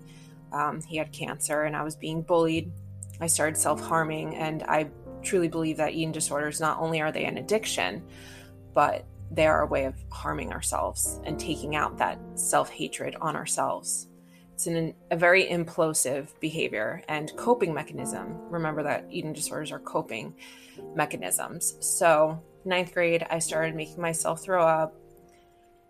um, 0.52 0.80
he 0.82 0.96
had 0.96 1.12
cancer, 1.12 1.62
and 1.62 1.76
I 1.76 1.82
was 1.82 1.96
being 1.96 2.22
bullied. 2.22 2.72
I 3.20 3.26
started 3.26 3.56
self 3.56 3.80
harming, 3.80 4.36
and 4.36 4.62
I 4.64 4.90
truly 5.22 5.48
believe 5.48 5.76
that 5.78 5.92
eating 5.92 6.12
disorders 6.12 6.60
not 6.60 6.78
only 6.78 7.00
are 7.00 7.12
they 7.12 7.24
an 7.24 7.38
addiction, 7.38 8.04
but 8.74 9.06
they 9.30 9.46
are 9.46 9.62
a 9.62 9.66
way 9.66 9.84
of 9.84 9.94
harming 10.10 10.52
ourselves 10.52 11.20
and 11.24 11.38
taking 11.38 11.74
out 11.74 11.98
that 11.98 12.18
self 12.34 12.70
hatred 12.70 13.16
on 13.20 13.36
ourselves. 13.36 14.08
It's 14.56 14.66
an, 14.66 14.94
a 15.10 15.16
very 15.18 15.44
implosive 15.48 16.28
behavior 16.40 17.02
and 17.10 17.30
coping 17.36 17.74
mechanism. 17.74 18.38
Remember 18.48 18.82
that 18.84 19.04
eating 19.10 19.34
disorders 19.34 19.70
are 19.70 19.78
coping 19.78 20.34
mechanisms. 20.94 21.76
So, 21.80 22.42
ninth 22.64 22.94
grade, 22.94 23.26
I 23.28 23.38
started 23.38 23.74
making 23.74 24.00
myself 24.00 24.42
throw 24.42 24.66
up. 24.66 24.96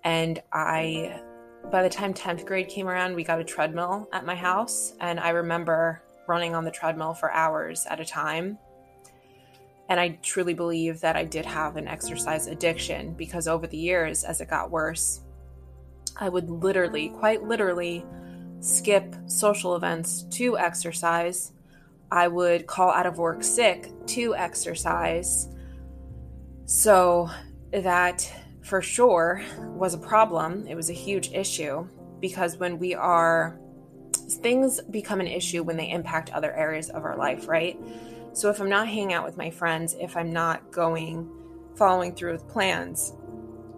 And 0.02 0.42
I, 0.52 1.20
by 1.70 1.84
the 1.84 1.88
time 1.88 2.12
10th 2.12 2.44
grade 2.44 2.66
came 2.66 2.88
around, 2.88 3.14
we 3.14 3.22
got 3.22 3.38
a 3.38 3.44
treadmill 3.44 4.08
at 4.12 4.26
my 4.26 4.34
house. 4.34 4.94
And 4.98 5.20
I 5.20 5.28
remember 5.28 6.02
running 6.26 6.56
on 6.56 6.64
the 6.64 6.72
treadmill 6.72 7.14
for 7.14 7.30
hours 7.30 7.86
at 7.88 8.00
a 8.00 8.04
time. 8.04 8.58
And 9.88 10.00
I 10.00 10.18
truly 10.24 10.54
believe 10.54 11.00
that 11.02 11.14
I 11.14 11.22
did 11.22 11.46
have 11.46 11.76
an 11.76 11.86
exercise 11.86 12.48
addiction 12.48 13.12
because 13.12 13.46
over 13.46 13.68
the 13.68 13.76
years, 13.76 14.24
as 14.24 14.40
it 14.40 14.50
got 14.50 14.72
worse, 14.72 15.20
I 16.16 16.28
would 16.28 16.50
literally, 16.50 17.10
quite 17.10 17.44
literally, 17.44 18.04
skip 18.60 19.14
social 19.26 19.76
events 19.76 20.24
to 20.30 20.58
exercise. 20.58 21.52
I 22.10 22.28
would 22.28 22.66
call 22.66 22.90
out 22.90 23.06
of 23.06 23.18
work 23.18 23.42
sick 23.42 23.90
to 24.06 24.34
exercise. 24.34 25.48
So 26.66 27.30
that 27.72 28.30
for 28.62 28.82
sure 28.82 29.42
was 29.58 29.94
a 29.94 29.98
problem. 29.98 30.66
It 30.66 30.74
was 30.74 30.90
a 30.90 30.94
huge 30.94 31.32
issue 31.32 31.88
because 32.20 32.56
when 32.56 32.78
we 32.78 32.94
are, 32.94 33.58
things 34.42 34.80
become 34.90 35.20
an 35.20 35.26
issue 35.26 35.62
when 35.62 35.76
they 35.76 35.90
impact 35.90 36.30
other 36.30 36.52
areas 36.52 36.90
of 36.90 37.04
our 37.04 37.16
life, 37.16 37.48
right? 37.48 37.78
So 38.32 38.50
if 38.50 38.60
I'm 38.60 38.68
not 38.68 38.88
hanging 38.88 39.12
out 39.12 39.24
with 39.24 39.36
my 39.36 39.50
friends, 39.50 39.94
if 40.00 40.16
I'm 40.16 40.32
not 40.32 40.70
going, 40.70 41.30
following 41.76 42.14
through 42.14 42.32
with 42.32 42.48
plans, 42.48 43.12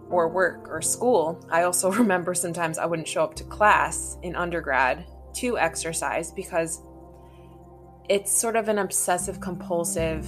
or 0.09 0.27
work 0.27 0.67
or 0.69 0.81
school. 0.81 1.43
I 1.49 1.63
also 1.63 1.91
remember 2.03 2.33
sometimes 2.33 2.77
I 2.77 2.85
wouldn't 2.85 3.07
show 3.07 3.23
up 3.23 3.35
to 3.35 3.43
class 3.45 4.17
in 4.23 4.35
undergrad 4.35 5.05
to 5.35 5.57
exercise 5.57 6.31
because 6.31 6.81
it's 8.09 8.31
sort 8.31 8.55
of 8.55 8.69
an 8.69 8.79
obsessive 8.79 9.39
compulsive 9.39 10.25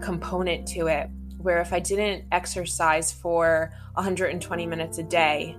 component 0.00 0.66
to 0.68 0.88
it 0.88 1.08
where 1.38 1.60
if 1.60 1.72
I 1.72 1.78
didn't 1.78 2.24
exercise 2.32 3.12
for 3.12 3.72
120 3.94 4.66
minutes 4.66 4.98
a 4.98 5.04
day, 5.04 5.56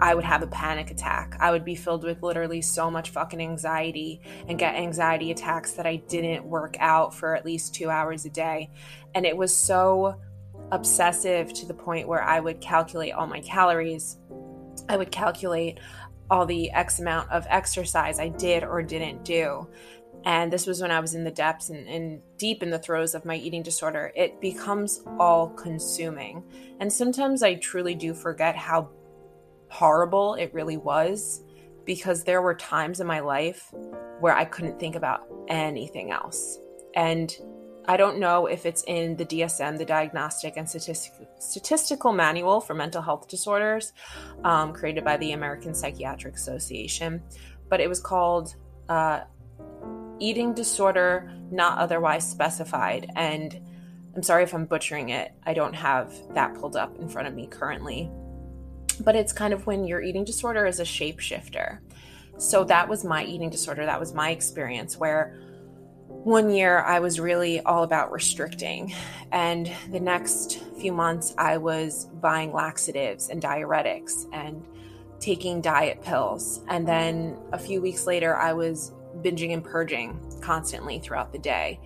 I 0.00 0.14
would 0.14 0.24
have 0.24 0.42
a 0.42 0.46
panic 0.46 0.90
attack. 0.90 1.36
I 1.40 1.50
would 1.50 1.64
be 1.64 1.74
filled 1.74 2.04
with 2.04 2.22
literally 2.22 2.62
so 2.62 2.90
much 2.90 3.10
fucking 3.10 3.40
anxiety 3.40 4.20
and 4.46 4.58
get 4.58 4.74
anxiety 4.74 5.30
attacks 5.30 5.72
that 5.72 5.86
I 5.86 5.96
didn't 5.96 6.44
work 6.44 6.76
out 6.78 7.14
for 7.14 7.34
at 7.34 7.44
least 7.44 7.74
two 7.74 7.90
hours 7.90 8.24
a 8.24 8.30
day. 8.30 8.70
And 9.14 9.26
it 9.26 9.36
was 9.36 9.56
so 9.56 10.20
obsessive 10.72 11.52
to 11.54 11.66
the 11.66 11.74
point 11.74 12.08
where 12.08 12.22
I 12.22 12.40
would 12.40 12.60
calculate 12.60 13.12
all 13.12 13.26
my 13.26 13.40
calories. 13.40 14.18
I 14.88 14.96
would 14.96 15.10
calculate 15.10 15.80
all 16.30 16.46
the 16.46 16.70
X 16.70 16.98
amount 16.98 17.30
of 17.30 17.46
exercise 17.48 18.18
I 18.18 18.28
did 18.28 18.64
or 18.64 18.82
didn't 18.82 19.24
do. 19.24 19.68
And 20.24 20.52
this 20.52 20.66
was 20.66 20.82
when 20.82 20.90
I 20.90 21.00
was 21.00 21.14
in 21.14 21.24
the 21.24 21.30
depths 21.30 21.70
and, 21.70 21.88
and 21.88 22.20
deep 22.36 22.62
in 22.62 22.70
the 22.70 22.78
throes 22.78 23.14
of 23.14 23.24
my 23.24 23.36
eating 23.36 23.62
disorder. 23.62 24.12
It 24.14 24.40
becomes 24.40 25.02
all 25.18 25.48
consuming. 25.48 26.44
And 26.80 26.92
sometimes 26.92 27.42
I 27.42 27.54
truly 27.54 27.94
do 27.94 28.14
forget 28.14 28.56
how 28.56 28.90
horrible 29.68 30.34
it 30.34 30.52
really 30.52 30.76
was 30.76 31.42
because 31.84 32.24
there 32.24 32.42
were 32.42 32.54
times 32.54 33.00
in 33.00 33.06
my 33.06 33.20
life 33.20 33.72
where 34.20 34.34
I 34.34 34.44
couldn't 34.44 34.78
think 34.78 34.96
about 34.96 35.26
anything 35.48 36.10
else. 36.10 36.58
And 36.94 37.34
I 37.88 37.96
don't 37.96 38.18
know 38.18 38.44
if 38.44 38.66
it's 38.66 38.84
in 38.86 39.16
the 39.16 39.24
DSM, 39.24 39.78
the 39.78 39.84
Diagnostic 39.86 40.58
and 40.58 40.68
Statistic- 40.68 41.26
Statistical 41.38 42.12
Manual 42.12 42.60
for 42.60 42.74
Mental 42.74 43.00
Health 43.00 43.28
Disorders, 43.28 43.94
um, 44.44 44.74
created 44.74 45.04
by 45.04 45.16
the 45.16 45.32
American 45.32 45.74
Psychiatric 45.74 46.34
Association, 46.34 47.22
but 47.70 47.80
it 47.80 47.88
was 47.88 47.98
called 47.98 48.54
uh, 48.90 49.22
Eating 50.18 50.52
Disorder 50.52 51.32
Not 51.50 51.78
Otherwise 51.78 52.30
Specified. 52.30 53.10
And 53.16 53.58
I'm 54.14 54.22
sorry 54.22 54.42
if 54.42 54.52
I'm 54.52 54.66
butchering 54.66 55.08
it, 55.08 55.32
I 55.46 55.54
don't 55.54 55.74
have 55.74 56.12
that 56.34 56.54
pulled 56.54 56.76
up 56.76 56.98
in 56.98 57.08
front 57.08 57.26
of 57.26 57.34
me 57.34 57.46
currently. 57.46 58.10
But 59.00 59.16
it's 59.16 59.32
kind 59.32 59.54
of 59.54 59.66
when 59.66 59.86
your 59.86 60.02
eating 60.02 60.24
disorder 60.24 60.66
is 60.66 60.78
a 60.78 60.84
shapeshifter. 60.84 61.78
So 62.36 62.64
that 62.64 62.86
was 62.86 63.02
my 63.02 63.24
eating 63.24 63.48
disorder. 63.48 63.86
That 63.86 63.98
was 63.98 64.12
my 64.12 64.30
experience 64.30 64.98
where 64.98 65.38
one 66.24 66.50
year 66.50 66.80
I 66.80 67.00
was 67.00 67.20
really 67.20 67.60
all 67.60 67.82
about 67.82 68.12
restricting. 68.12 68.94
And 69.32 69.70
the 69.90 70.00
next 70.00 70.58
few 70.80 70.92
months, 70.92 71.34
I 71.38 71.58
was 71.58 72.06
buying 72.20 72.52
laxatives 72.52 73.28
and 73.28 73.42
diuretics 73.42 74.26
and 74.32 74.64
taking 75.20 75.60
diet 75.60 76.02
pills. 76.02 76.60
And 76.68 76.86
then 76.86 77.36
a 77.52 77.58
few 77.58 77.80
weeks 77.80 78.06
later, 78.06 78.36
I 78.36 78.52
was 78.52 78.92
binging 79.18 79.52
and 79.52 79.64
purging 79.64 80.18
constantly 80.40 80.98
throughout 80.98 81.32
the 81.32 81.38
day. 81.38 81.80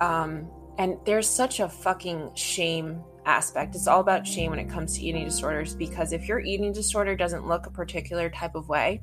Um, 0.00 0.48
and 0.78 0.98
there's 1.04 1.28
such 1.28 1.60
a 1.60 1.68
fucking 1.68 2.34
shame 2.34 3.02
aspect. 3.26 3.74
It's 3.74 3.86
all 3.86 4.00
about 4.00 4.26
shame 4.26 4.50
when 4.50 4.58
it 4.58 4.68
comes 4.68 4.98
to 4.98 5.04
eating 5.04 5.24
disorders 5.24 5.74
because 5.74 6.12
if 6.12 6.28
your 6.28 6.40
eating 6.40 6.72
disorder 6.72 7.16
doesn't 7.16 7.46
look 7.46 7.66
a 7.66 7.70
particular 7.70 8.28
type 8.28 8.54
of 8.54 8.68
way, 8.68 9.02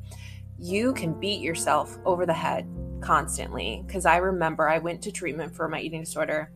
you 0.61 0.93
can 0.93 1.19
beat 1.19 1.41
yourself 1.41 1.97
over 2.05 2.25
the 2.25 2.33
head 2.33 2.67
constantly 3.01 3.83
because 3.85 4.05
I 4.05 4.17
remember 4.17 4.69
I 4.69 4.77
went 4.77 5.01
to 5.03 5.11
treatment 5.11 5.55
for 5.55 5.67
my 5.67 5.81
eating 5.81 6.01
disorder 6.01 6.51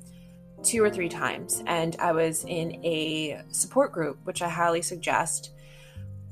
two 0.64 0.84
or 0.84 0.90
three 0.90 1.10
times 1.10 1.64
and 1.66 1.96
I 2.00 2.12
was 2.12 2.46
in 2.46 2.86
a 2.86 3.42
support 3.50 3.92
group, 3.92 4.20
which 4.24 4.42
I 4.42 4.50
highly 4.50 4.84
suggest. 4.84 5.54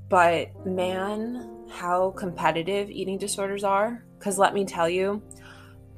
But 0.07 0.65
man, 0.65 1.49
how 1.73 2.11
competitive 2.11 2.91
eating 2.91 3.17
disorders 3.17 3.63
are. 3.63 4.05
Because 4.19 4.37
let 4.37 4.53
me 4.53 4.63
tell 4.65 4.87
you, 4.87 5.21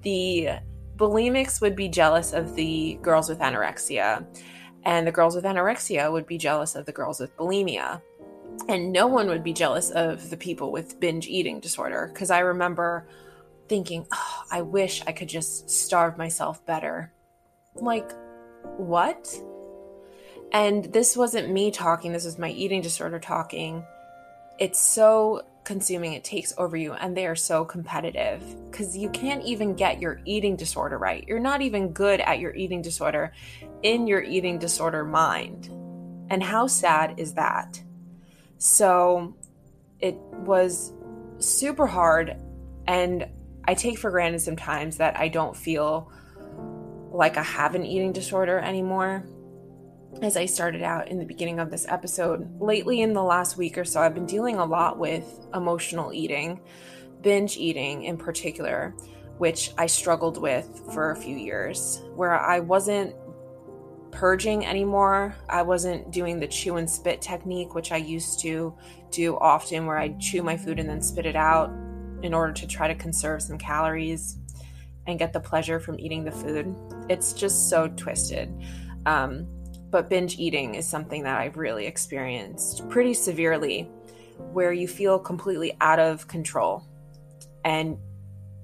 the 0.01 0.49
bulimics 0.95 1.61
would 1.61 1.75
be 1.75 1.89
jealous 1.89 2.31
of 2.31 2.55
the 2.55 2.97
girls 3.01 3.27
with 3.27 3.39
anorexia, 3.39 4.25
and 4.83 5.05
the 5.05 5.11
girls 5.11 5.35
with 5.35 5.43
anorexia 5.43 6.11
would 6.11 6.25
be 6.25 6.37
jealous 6.37 6.75
of 6.75 6.85
the 6.85 6.91
girls 6.91 7.19
with 7.19 7.35
bulimia. 7.37 8.01
And 8.67 8.91
no 8.91 9.07
one 9.07 9.27
would 9.27 9.43
be 9.43 9.53
jealous 9.53 9.89
of 9.91 10.29
the 10.29 10.37
people 10.37 10.71
with 10.71 10.99
binge 10.99 11.27
eating 11.27 11.59
disorder. 11.59 12.09
Because 12.11 12.31
I 12.31 12.39
remember 12.39 13.07
thinking, 13.67 14.05
oh, 14.11 14.43
I 14.51 14.61
wish 14.61 15.01
I 15.05 15.11
could 15.11 15.29
just 15.29 15.69
starve 15.69 16.17
myself 16.17 16.65
better. 16.65 17.11
Like, 17.75 18.11
what? 18.77 19.27
And 20.51 20.85
this 20.85 21.17
wasn't 21.17 21.51
me 21.51 21.71
talking, 21.71 22.11
this 22.11 22.25
was 22.25 22.37
my 22.37 22.49
eating 22.49 22.81
disorder 22.81 23.19
talking. 23.19 23.83
It's 24.59 24.79
so 24.79 25.41
consuming, 25.65 26.13
it 26.13 26.23
takes 26.23 26.53
over 26.57 26.77
you, 26.77 26.93
and 26.93 27.17
they 27.17 27.27
are 27.27 27.35
so 27.35 27.65
competitive 27.65 28.41
because 28.69 28.95
you 28.95 29.09
can't 29.09 29.43
even 29.43 29.73
get 29.73 29.99
your 29.99 30.21
eating 30.23 30.55
disorder 30.55 30.97
right. 30.97 31.25
You're 31.27 31.39
not 31.39 31.61
even 31.61 31.91
good 31.91 32.21
at 32.21 32.39
your 32.39 32.55
eating 32.55 32.81
disorder 32.81 33.33
in 33.83 34.07
your 34.07 34.21
eating 34.21 34.59
disorder 34.59 35.03
mind. 35.03 35.67
And 36.29 36.41
how 36.41 36.67
sad 36.67 37.15
is 37.17 37.33
that? 37.33 37.81
So 38.57 39.35
it 39.99 40.15
was 40.15 40.93
super 41.39 41.87
hard. 41.87 42.37
And 42.87 43.27
I 43.65 43.73
take 43.73 43.97
for 43.97 44.11
granted 44.11 44.41
sometimes 44.41 44.97
that 44.97 45.17
I 45.17 45.27
don't 45.27 45.55
feel 45.55 46.11
like 47.11 47.37
I 47.37 47.43
have 47.43 47.75
an 47.75 47.85
eating 47.85 48.11
disorder 48.11 48.59
anymore. 48.59 49.25
As 50.21 50.37
I 50.37 50.45
started 50.45 50.81
out 50.81 51.09
in 51.09 51.19
the 51.19 51.25
beginning 51.25 51.59
of 51.59 51.71
this 51.71 51.85
episode, 51.89 52.61
lately 52.61 53.01
in 53.01 53.13
the 53.13 53.23
last 53.23 53.57
week 53.57 53.77
or 53.77 53.83
so, 53.83 54.01
I've 54.01 54.13
been 54.13 54.25
dealing 54.25 54.57
a 54.57 54.65
lot 54.65 54.97
with 54.97 55.47
emotional 55.53 56.13
eating, 56.13 56.61
binge 57.21 57.57
eating 57.57 58.03
in 58.03 58.17
particular, 58.17 58.95
which 59.37 59.71
I 59.77 59.87
struggled 59.87 60.41
with 60.41 60.83
for 60.93 61.11
a 61.11 61.15
few 61.15 61.35
years, 61.35 62.01
where 62.15 62.39
I 62.39 62.59
wasn't 62.59 63.13
purging 64.15 64.65
anymore. 64.65 65.35
I 65.49 65.61
wasn't 65.61 66.09
doing 66.09 66.39
the 66.39 66.47
chew 66.47 66.77
and 66.77 66.89
spit 66.89 67.21
technique, 67.21 67.75
which 67.75 67.91
I 67.91 67.97
used 67.97 68.39
to 68.39 68.73
do 69.11 69.37
often, 69.37 69.85
where 69.85 69.97
I'd 69.97 70.19
chew 70.19 70.41
my 70.41 70.57
food 70.57 70.79
and 70.79 70.89
then 70.89 71.01
spit 71.01 71.25
it 71.25 71.35
out 71.35 71.69
in 72.23 72.33
order 72.33 72.53
to 72.53 72.65
try 72.65 72.87
to 72.87 72.95
conserve 72.95 73.41
some 73.41 73.57
calories 73.57 74.37
and 75.05 75.19
get 75.19 75.33
the 75.33 75.39
pleasure 75.39 75.79
from 75.79 75.99
eating 75.99 76.23
the 76.23 76.31
food. 76.31 76.73
It's 77.09 77.33
just 77.33 77.69
so 77.69 77.89
twisted. 77.89 78.51
Um, 79.05 79.47
but 79.91 80.09
binge 80.09 80.39
eating 80.39 80.75
is 80.75 80.87
something 80.87 81.23
that 81.23 81.39
I've 81.39 81.57
really 81.57 81.85
experienced 81.85 82.87
pretty 82.89 83.13
severely, 83.13 83.83
where 84.53 84.73
you 84.73 84.87
feel 84.87 85.19
completely 85.19 85.77
out 85.81 85.99
of 85.99 86.27
control 86.27 86.83
and 87.63 87.97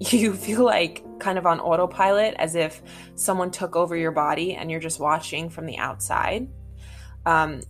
you 0.00 0.34
feel 0.34 0.64
like 0.64 1.04
kind 1.20 1.38
of 1.38 1.46
on 1.46 1.60
autopilot 1.60 2.34
as 2.38 2.54
if 2.54 2.82
someone 3.14 3.50
took 3.50 3.76
over 3.76 3.96
your 3.96 4.12
body 4.12 4.54
and 4.54 4.70
you're 4.70 4.80
just 4.80 5.00
watching 5.00 5.48
from 5.48 5.66
the 5.66 5.78
outside. 5.78 6.48
Um, 7.24 7.62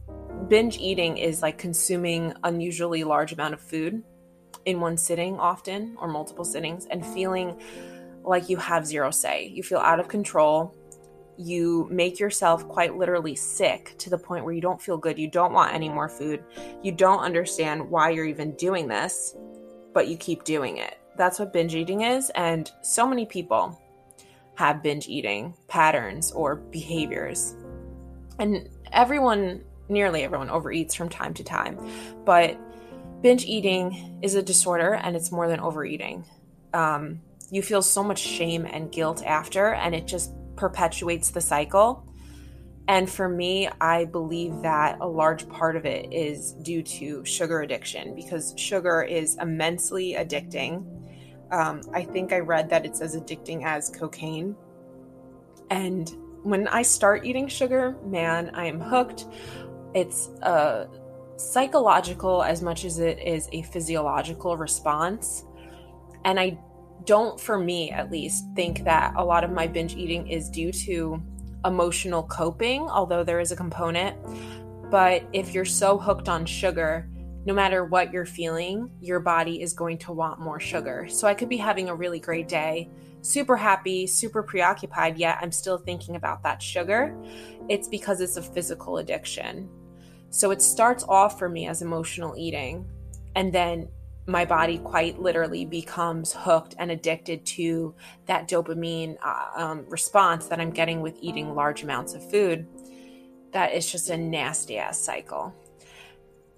binge 0.49 0.79
eating 0.79 1.19
is 1.19 1.43
like 1.43 1.59
consuming 1.59 2.33
unusually 2.43 3.05
large 3.05 3.33
amount 3.33 3.55
of 3.55 3.61
food 3.61 4.03
in 4.65 4.81
one 4.81 4.97
sitting 4.97 5.39
often 5.39 5.97
or 5.99 6.09
multiple 6.09 6.45
sittings 6.45 6.87
and 6.87 7.05
feeling 7.05 7.61
like 8.25 8.49
you 8.49 8.57
have 8.57 8.87
zero 8.87 9.11
say. 9.11 9.49
You 9.49 9.63
feel 9.63 9.79
out 9.79 10.01
of 10.01 10.09
control. 10.09 10.75
You 11.37 11.89
make 11.91 12.21
yourself 12.21 12.67
quite 12.69 12.97
literally 12.97 13.35
sick 13.35 13.95
to 13.99 14.11
the 14.11 14.19
point 14.19 14.45
where 14.45 14.55
you 14.55 14.61
don't 14.61 14.81
feel 14.81 14.97
good. 14.97 15.19
You 15.19 15.29
don't 15.29 15.53
want 15.53 15.75
any 15.75 15.89
more 15.89 16.09
food. 16.09 16.45
You 16.83 16.93
don't 16.93 17.21
understand 17.21 17.91
why 17.91 18.11
you're 18.11 18.27
even 18.27 18.55
doing 18.57 18.87
this, 18.87 19.35
but 19.93 20.09
you 20.09 20.17
keep 20.17 20.45
doing 20.45 20.77
it. 20.77 20.99
That's 21.17 21.39
what 21.39 21.53
binge 21.53 21.75
eating 21.75 22.03
is. 22.03 22.31
And 22.31 22.71
so 22.83 23.07
many 23.07 23.27
people 23.27 23.81
have 24.55 24.83
binge 24.83 25.09
eating 25.09 25.55
patterns 25.69 26.33
or 26.33 26.57
behaviors. 26.57 27.55
And 28.39 28.69
everyone, 28.93 29.65
nearly 29.89 30.23
everyone, 30.23 30.49
overeats 30.49 30.95
from 30.95 31.09
time 31.09 31.35
to 31.35 31.45
time. 31.45 31.79
But 32.25 32.59
binge 33.23 33.45
eating 33.45 34.19
is 34.23 34.35
a 34.35 34.43
disorder 34.43 34.95
and 34.95 35.17
it's 35.17 35.31
more 35.31 35.49
than 35.49 35.61
overeating. 35.61 36.25
Um, 36.75 37.21
you 37.51 37.63
feel 37.63 37.83
so 37.83 38.03
much 38.03 38.19
shame 38.19 38.65
and 38.65 38.91
guilt 38.91 39.23
after, 39.25 39.75
and 39.75 39.95
it 39.95 40.07
just 40.07 40.33
perpetuates 40.57 41.31
the 41.31 41.41
cycle. 41.43 42.09
And 42.89 43.09
for 43.09 43.29
me, 43.29 43.69
I 43.81 44.07
believe 44.07 44.63
that 44.63 44.99
a 45.01 45.07
large 45.07 45.49
part 45.49 45.77
of 45.77 45.85
it 45.85 46.13
is 46.13 46.53
due 46.63 46.83
to 46.83 47.25
sugar 47.25 47.61
addiction 47.61 48.15
because 48.15 48.55
sugar 48.57 49.03
is 49.03 49.37
immensely 49.41 50.15
addicting. 50.15 50.85
Um, 51.53 51.83
I 51.93 52.03
think 52.03 52.33
I 52.33 52.39
read 52.39 52.71
that 52.71 52.85
it's 52.87 53.01
as 53.01 53.15
addicting 53.15 53.65
as 53.65 53.91
cocaine. 53.91 54.57
And 55.71 56.11
when 56.43 56.67
I 56.69 56.83
start 56.83 57.25
eating 57.25 57.47
sugar, 57.47 57.97
man, 58.05 58.51
I 58.55 58.65
am 58.65 58.81
hooked. 58.81 59.27
It's 59.95 60.29
a 60.41 60.89
psychological 61.37 62.43
as 62.43 62.63
much 62.63 62.85
as 62.85 62.99
it 62.99 63.19
is 63.19 63.49
a 63.53 63.63
physiological 63.63 64.57
response. 64.57 65.45
And 66.25 66.41
I 66.41 66.59
don't, 67.05 67.39
for 67.39 67.59
me 67.59 67.91
at 67.91 68.11
least, 68.11 68.45
think 68.55 68.85
that 68.85 69.13
a 69.17 69.25
lot 69.25 69.45
of 69.45 69.51
my 69.51 69.67
binge 69.67 69.95
eating 69.95 70.29
is 70.29 70.49
due 70.49 70.73
to 70.73 71.23
emotional 71.65 72.23
coping, 72.23 72.83
although 72.83 73.25
there 73.25 73.41
is 73.41 73.53
a 73.53 73.57
component. 73.57 74.17
But 74.91 75.25
if 75.33 75.55
you're 75.55 75.65
so 75.65 75.99
hooked 75.99 76.29
on 76.29 76.47
sugar, 76.47 77.09
no 77.45 77.55
matter 77.55 77.85
what 77.85 78.13
you're 78.13 78.25
feeling, 78.25 78.91
your 79.01 79.21
body 79.21 79.61
is 79.63 79.73
going 79.73 79.99
to 79.99 80.13
want 80.13 80.41
more 80.41 80.61
sugar. 80.61 81.07
So 81.09 81.27
I 81.27 81.35
could 81.35 81.49
be 81.49 81.57
having 81.57 81.89
a 81.89 81.95
really 81.95 82.21
great 82.21 82.49
day, 82.49 82.89
super 83.21 83.57
happy, 83.57 84.07
super 84.07 84.43
preoccupied, 84.43 85.19
yet 85.19 85.39
I'm 85.41 85.53
still 85.53 85.79
thinking 85.79 86.15
about 86.17 86.43
that 86.45 86.63
sugar. 86.63 87.17
It's 87.69 87.89
because 87.89 88.21
it's 88.21 88.37
a 88.37 88.43
physical 88.43 88.99
addiction. 88.99 89.69
So 90.31 90.51
it 90.51 90.63
starts 90.63 91.05
off 91.09 91.39
for 91.39 91.49
me 91.49 91.67
as 91.67 91.83
emotional 91.83 92.35
eating, 92.37 92.89
and 93.35 93.53
then 93.53 93.89
my 94.27 94.45
body 94.45 94.79
quite 94.79 95.21
literally 95.21 95.65
becomes 95.65 96.33
hooked 96.33 96.77
and 96.79 96.91
addicted 96.91 97.45
to 97.45 97.95
that 98.27 98.49
dopamine 98.49 99.17
uh, 99.23 99.51
um, 99.57 99.85
response 99.89 100.47
that 100.47 100.61
I'm 100.61 100.71
getting 100.71 101.01
with 101.01 101.19
eating 101.21 101.55
large 101.57 101.83
amounts 101.83 102.15
of 102.15 102.31
food. 102.31 102.67
That 103.53 103.73
is 103.75 103.91
just 103.91 104.11
a 104.11 104.17
nasty 104.17 104.79
ass 104.79 104.99
cycle. 104.99 105.53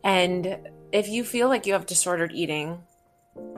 And 0.05 0.59
if 0.95 1.09
you 1.09 1.25
feel 1.25 1.49
like 1.49 1.67
you 1.67 1.73
have 1.73 1.87
disordered 1.87 2.31
eating, 2.33 2.81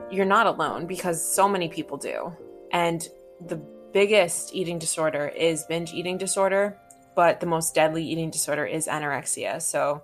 you're 0.09 0.25
not 0.25 0.47
alone 0.47 0.87
because 0.87 1.23
so 1.23 1.47
many 1.47 1.69
people 1.69 1.95
do. 1.95 2.35
And 2.71 3.07
the 3.45 3.57
biggest 3.93 4.55
eating 4.55 4.79
disorder 4.79 5.27
is 5.27 5.63
binge 5.65 5.93
eating 5.93 6.17
disorder, 6.17 6.75
but 7.15 7.39
the 7.39 7.45
most 7.45 7.75
deadly 7.75 8.03
eating 8.03 8.31
disorder 8.31 8.65
is 8.65 8.87
anorexia. 8.87 9.61
So 9.61 10.03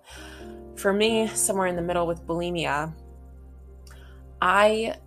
for 0.75 0.93
me, 0.93 1.27
somewhere 1.29 1.65
in 1.65 1.75
the 1.75 1.81
middle 1.81 2.05
with 2.05 2.23
bulimia, 2.27 2.93
I 4.39 4.97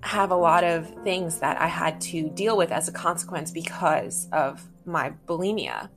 have 0.00 0.32
a 0.32 0.36
lot 0.36 0.64
of 0.64 0.92
things 1.04 1.38
that 1.38 1.60
I 1.60 1.68
had 1.68 2.00
to 2.00 2.28
deal 2.30 2.56
with 2.56 2.72
as 2.72 2.88
a 2.88 2.92
consequence 2.92 3.52
because 3.52 4.28
of 4.32 4.60
my 4.84 5.12
bulimia. 5.26 5.88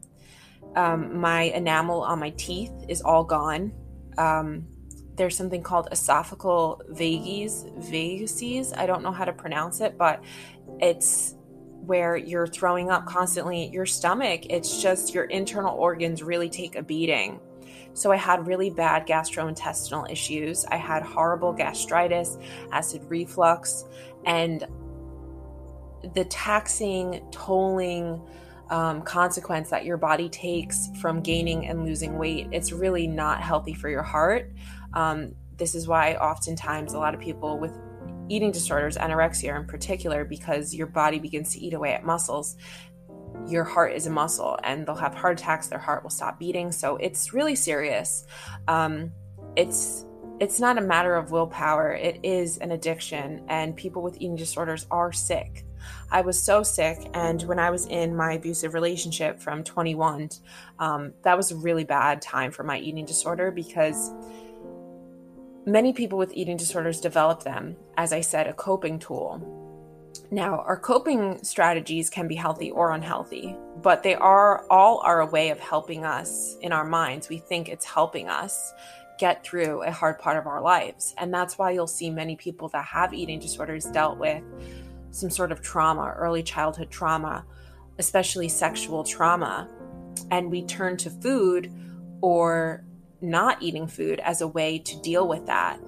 Um, 0.76 1.20
my 1.20 1.44
enamel 1.44 2.04
on 2.04 2.20
my 2.20 2.30
teeth 2.30 2.74
is 2.88 3.02
all 3.02 3.24
gone. 3.24 3.74
Um, 4.20 4.68
there's 5.20 5.36
something 5.36 5.62
called 5.62 5.90
esophageal 5.92 6.80
vagus, 6.88 7.66
vaguses. 7.78 8.76
I 8.76 8.86
don't 8.86 9.04
know 9.04 9.12
how 9.12 9.26
to 9.26 9.34
pronounce 9.34 9.82
it, 9.82 9.98
but 9.98 10.24
it's 10.80 11.36
where 11.86 12.16
you're 12.16 12.48
throwing 12.48 12.90
up 12.90 13.06
constantly 13.06 13.68
your 13.68 13.86
stomach. 13.86 14.46
It's 14.50 14.82
just 14.82 15.14
your 15.14 15.26
internal 15.26 15.78
organs 15.78 16.24
really 16.24 16.50
take 16.50 16.78
a 16.78 16.82
beating. 16.82 17.42
So 17.94 18.14
I 18.14 18.16
had 18.16 18.48
really 18.48 18.70
bad 18.70 19.06
gastrointestinal 19.08 20.10
issues. 20.10 20.64
I 20.66 20.78
had 20.78 21.04
horrible 21.04 21.52
gastritis, 21.52 22.38
acid 22.72 23.02
reflux, 23.10 23.84
and 24.26 24.66
the 26.14 26.24
taxing, 26.26 27.28
tolling 27.32 28.22
um, 28.70 29.02
consequence 29.02 29.70
that 29.72 29.84
your 29.84 29.98
body 29.98 30.30
takes 30.30 30.90
from 31.02 31.22
gaining 31.22 31.68
and 31.68 31.84
losing 31.86 32.18
weight. 32.18 32.48
It's 32.54 32.72
really 32.72 33.08
not 33.08 33.42
healthy 33.42 33.74
for 33.74 33.90
your 33.90 34.04
heart. 34.04 34.54
Um, 34.94 35.34
this 35.58 35.76
is 35.76 35.88
why 35.88 36.16
oftentimes 36.16 36.94
a 36.94 37.00
lot 37.00 37.14
of 37.14 37.20
people 37.20 37.60
with 37.60 37.74
eating 38.30 38.52
disorders, 38.52 38.98
anorexia 38.98 39.60
in 39.60 39.66
particular, 39.66 40.24
because 40.24 40.74
your 40.74 40.88
body 40.88 41.20
begins 41.20 41.54
to 41.54 41.60
eat 41.60 41.74
away 41.74 41.94
at 41.94 42.04
muscles 42.04 42.56
your 43.48 43.64
heart 43.64 43.94
is 43.94 44.06
a 44.08 44.10
muscle 44.10 44.58
and 44.64 44.86
they'll 44.86 44.96
have 44.96 45.14
heart 45.14 45.40
attacks 45.40 45.68
their 45.68 45.80
heart 45.80 46.04
will 46.04 46.10
stop 46.10 46.40
beating. 46.40 46.72
So 46.72 46.98
it's 46.98 47.34
really 47.34 47.56
serious. 47.56 48.26
Um, 48.68 49.12
it's 49.56 50.06
it's 50.40 50.60
not 50.60 50.78
a 50.78 50.82
matter 50.82 51.16
of 51.16 51.32
willpower. 51.32 51.92
It 51.92 52.20
is 52.24 52.58
an 52.60 52.72
addiction 52.72 53.44
and 53.50 53.76
people 53.76 54.02
with 54.02 54.16
eating 54.18 54.38
disorders 54.38 54.88
are 54.90 55.12
sick. 55.12 55.66
I 56.12 56.22
was 56.22 56.42
so 56.42 56.62
sick 56.62 57.10
and 57.14 57.42
when 57.44 57.58
i 57.58 57.70
was 57.70 57.86
in 57.86 58.14
my 58.14 58.34
abusive 58.34 58.74
relationship 58.74 59.40
from 59.40 59.64
21 59.64 60.30
um, 60.78 61.14
that 61.24 61.38
was 61.38 61.52
a 61.52 61.56
really 61.56 61.86
bad 61.86 62.22
time 62.22 62.52
for 62.52 62.64
my 62.64 62.78
eating 62.78 63.06
disorder 63.06 63.50
because 63.50 64.12
many 65.66 65.94
people 65.94 66.18
with 66.18 66.34
eating 66.34 66.58
disorders 66.58 67.00
develop 67.02 67.44
them 67.44 67.76
as 67.98 68.14
i 68.14 68.22
said 68.22 68.48
a 68.48 68.54
coping 68.54 69.00
tool 69.00 69.60
now, 70.32 70.60
our 70.60 70.78
coping 70.78 71.44
strategies 71.44 72.10
can 72.10 72.28
be 72.28 72.36
healthy 72.36 72.70
or 72.70 72.92
unhealthy, 72.92 73.56
but 73.82 74.04
they 74.04 74.14
are 74.14 74.66
all 74.70 75.00
are 75.00 75.22
a 75.22 75.26
way 75.26 75.50
of 75.50 75.60
helping 75.60 76.06
us 76.06 76.56
in 76.62 76.72
our 76.72 76.86
minds. 76.86 77.30
We 77.30 77.40
think 77.40 77.68
it's 77.68 77.86
helping 77.86 78.30
us 78.30 78.74
get 79.18 79.44
through 79.44 79.82
a 79.84 79.92
hard 79.92 80.20
part 80.20 80.38
of 80.38 80.46
our 80.46 80.62
lives. 80.62 81.16
And 81.18 81.34
that's 81.34 81.58
why 81.58 81.72
you'll 81.72 81.88
see 81.88 82.12
many 82.12 82.36
people 82.36 82.70
that 82.70 82.86
have 82.86 83.14
eating 83.14 83.40
disorders 83.40 83.86
dealt 83.86 84.20
with 84.20 84.44
some 85.12 85.32
sort 85.32 85.52
of 85.52 85.64
trauma, 85.64 86.14
early 86.16 86.44
childhood 86.44 86.92
trauma, 86.92 87.44
especially 87.98 88.50
sexual 88.50 89.04
trauma. 89.04 89.68
And 90.30 90.52
we 90.52 90.64
turn 90.64 90.96
to 90.98 91.10
food 91.10 91.74
or 92.22 92.84
not 93.22 93.62
eating 93.62 93.88
food 93.88 94.20
as 94.20 94.42
a 94.42 94.48
way 94.48 94.80
to 94.80 95.02
deal 95.02 95.28
with 95.28 95.46
that. 95.48 95.80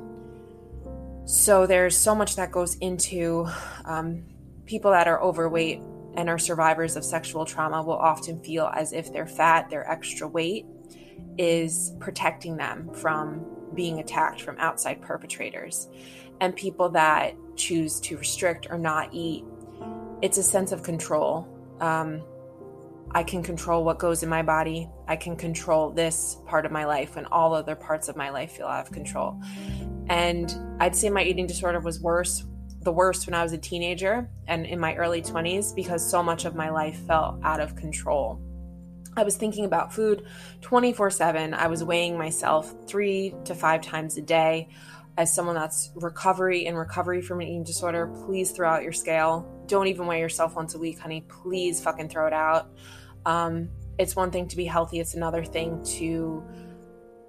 So 1.26 1.65
there's 1.65 1.96
so 1.96 2.13
much 2.15 2.36
that 2.36 2.52
goes 2.52 2.76
into 2.76 3.48
um, 3.86 4.24
people 4.65 4.91
that 4.91 5.08
are 5.08 5.22
overweight 5.22 5.82
and 6.15 6.30
are 6.30 6.38
survivors 6.38 6.96
of 6.96 7.06
sexual 7.06 7.46
trauma 7.46 7.82
will 7.82 7.98
often 7.98 8.39
feel 8.41 8.70
as 8.74 8.91
if 8.91 9.13
their 9.13 9.28
fat, 9.28 9.70
their 9.70 9.89
extra 9.89 10.28
weight, 10.28 10.65
is 11.38 11.94
protecting 12.00 12.58
them 12.58 12.89
from 12.94 13.46
being 13.74 14.00
attacked 14.00 14.41
from 14.41 14.58
outside 14.58 15.02
perpetrators. 15.02 15.88
And 16.41 16.56
people 16.56 16.89
that 16.89 17.36
choose 17.56 18.00
to 18.02 18.17
restrict 18.17 18.67
or 18.70 18.78
not 18.78 19.13
eat, 19.13 19.46
it's 20.22 20.38
a 20.38 20.44
sense 20.44 20.72
of 20.72 20.84
control. 20.84 21.48
Um, 21.80 22.24
I 23.13 23.24
can 23.24 23.43
control 23.43 23.84
what 23.84 24.00
goes 24.00 24.24
in 24.24 24.30
my 24.30 24.41
body. 24.41 24.89
I 25.08 25.15
can 25.15 25.36
control 25.36 25.91
this 25.91 26.38
part 26.45 26.65
of 26.65 26.71
my 26.71 26.86
life 26.86 27.15
when 27.15 27.26
all 27.26 27.54
other 27.54 27.76
parts 27.76 28.08
of 28.08 28.15
my 28.15 28.30
life 28.30 28.54
feel 28.54 28.67
out 28.67 28.88
of 28.88 28.93
control. 28.93 29.41
And 30.08 30.54
I'd 30.80 30.95
say 30.95 31.10
my 31.10 31.24
eating 31.24 31.47
disorder 31.47 31.80
was 31.80 32.00
worse 32.00 32.45
the 32.84 32.91
worst 32.91 33.28
when 33.28 33.36
I 33.36 33.43
was 33.43 33.54
a 33.54 33.58
teenager 33.58 34.30
and 34.47 34.65
in 34.65 34.80
my 34.80 34.95
early 34.95 35.21
20s 35.21 35.76
because 35.76 36.08
so 36.08 36.24
much 36.24 36.45
of 36.45 36.56
my 36.56 36.69
life 36.69 36.97
felt 37.06 37.39
out 37.43 37.60
of 37.60 37.76
control. 37.76 38.41
I 39.15 39.24
was 39.24 39.36
thinking 39.36 39.65
about 39.65 39.93
food 39.93 40.26
24 40.62 41.12
7. 41.12 41.54
I 41.54 41.67
was 41.67 41.84
weighing 41.84 42.17
myself 42.17 42.74
three 42.88 43.36
to 43.45 43.54
five 43.54 43.82
times 43.82 44.17
a 44.17 44.21
day. 44.21 44.69
As 45.17 45.32
someone 45.32 45.56
that's 45.56 45.91
recovery 45.95 46.65
and 46.67 46.78
recovery 46.78 47.21
from 47.21 47.41
an 47.41 47.47
eating 47.47 47.65
disorder, 47.65 48.08
please 48.26 48.52
throw 48.52 48.69
out 48.69 48.84
your 48.84 48.93
scale. 48.93 49.63
Don't 49.67 49.88
even 49.88 50.08
weigh 50.08 50.21
yourself 50.21 50.56
once 50.56 50.74
a 50.74 50.80
week, 50.80 51.00
honey. 51.00 51.26
Please 51.28 51.82
fucking 51.82 52.08
throw 52.08 52.28
it 52.28 52.34
out. 52.34 52.71
Um, 53.26 53.70
it's 53.98 54.16
one 54.16 54.32
thing 54.32 54.48
to 54.48 54.58
be 54.58 54.66
healthy, 54.66 55.00
it's 55.00 55.14
another 55.14 55.44
thing 55.44 55.84
to 55.98 56.44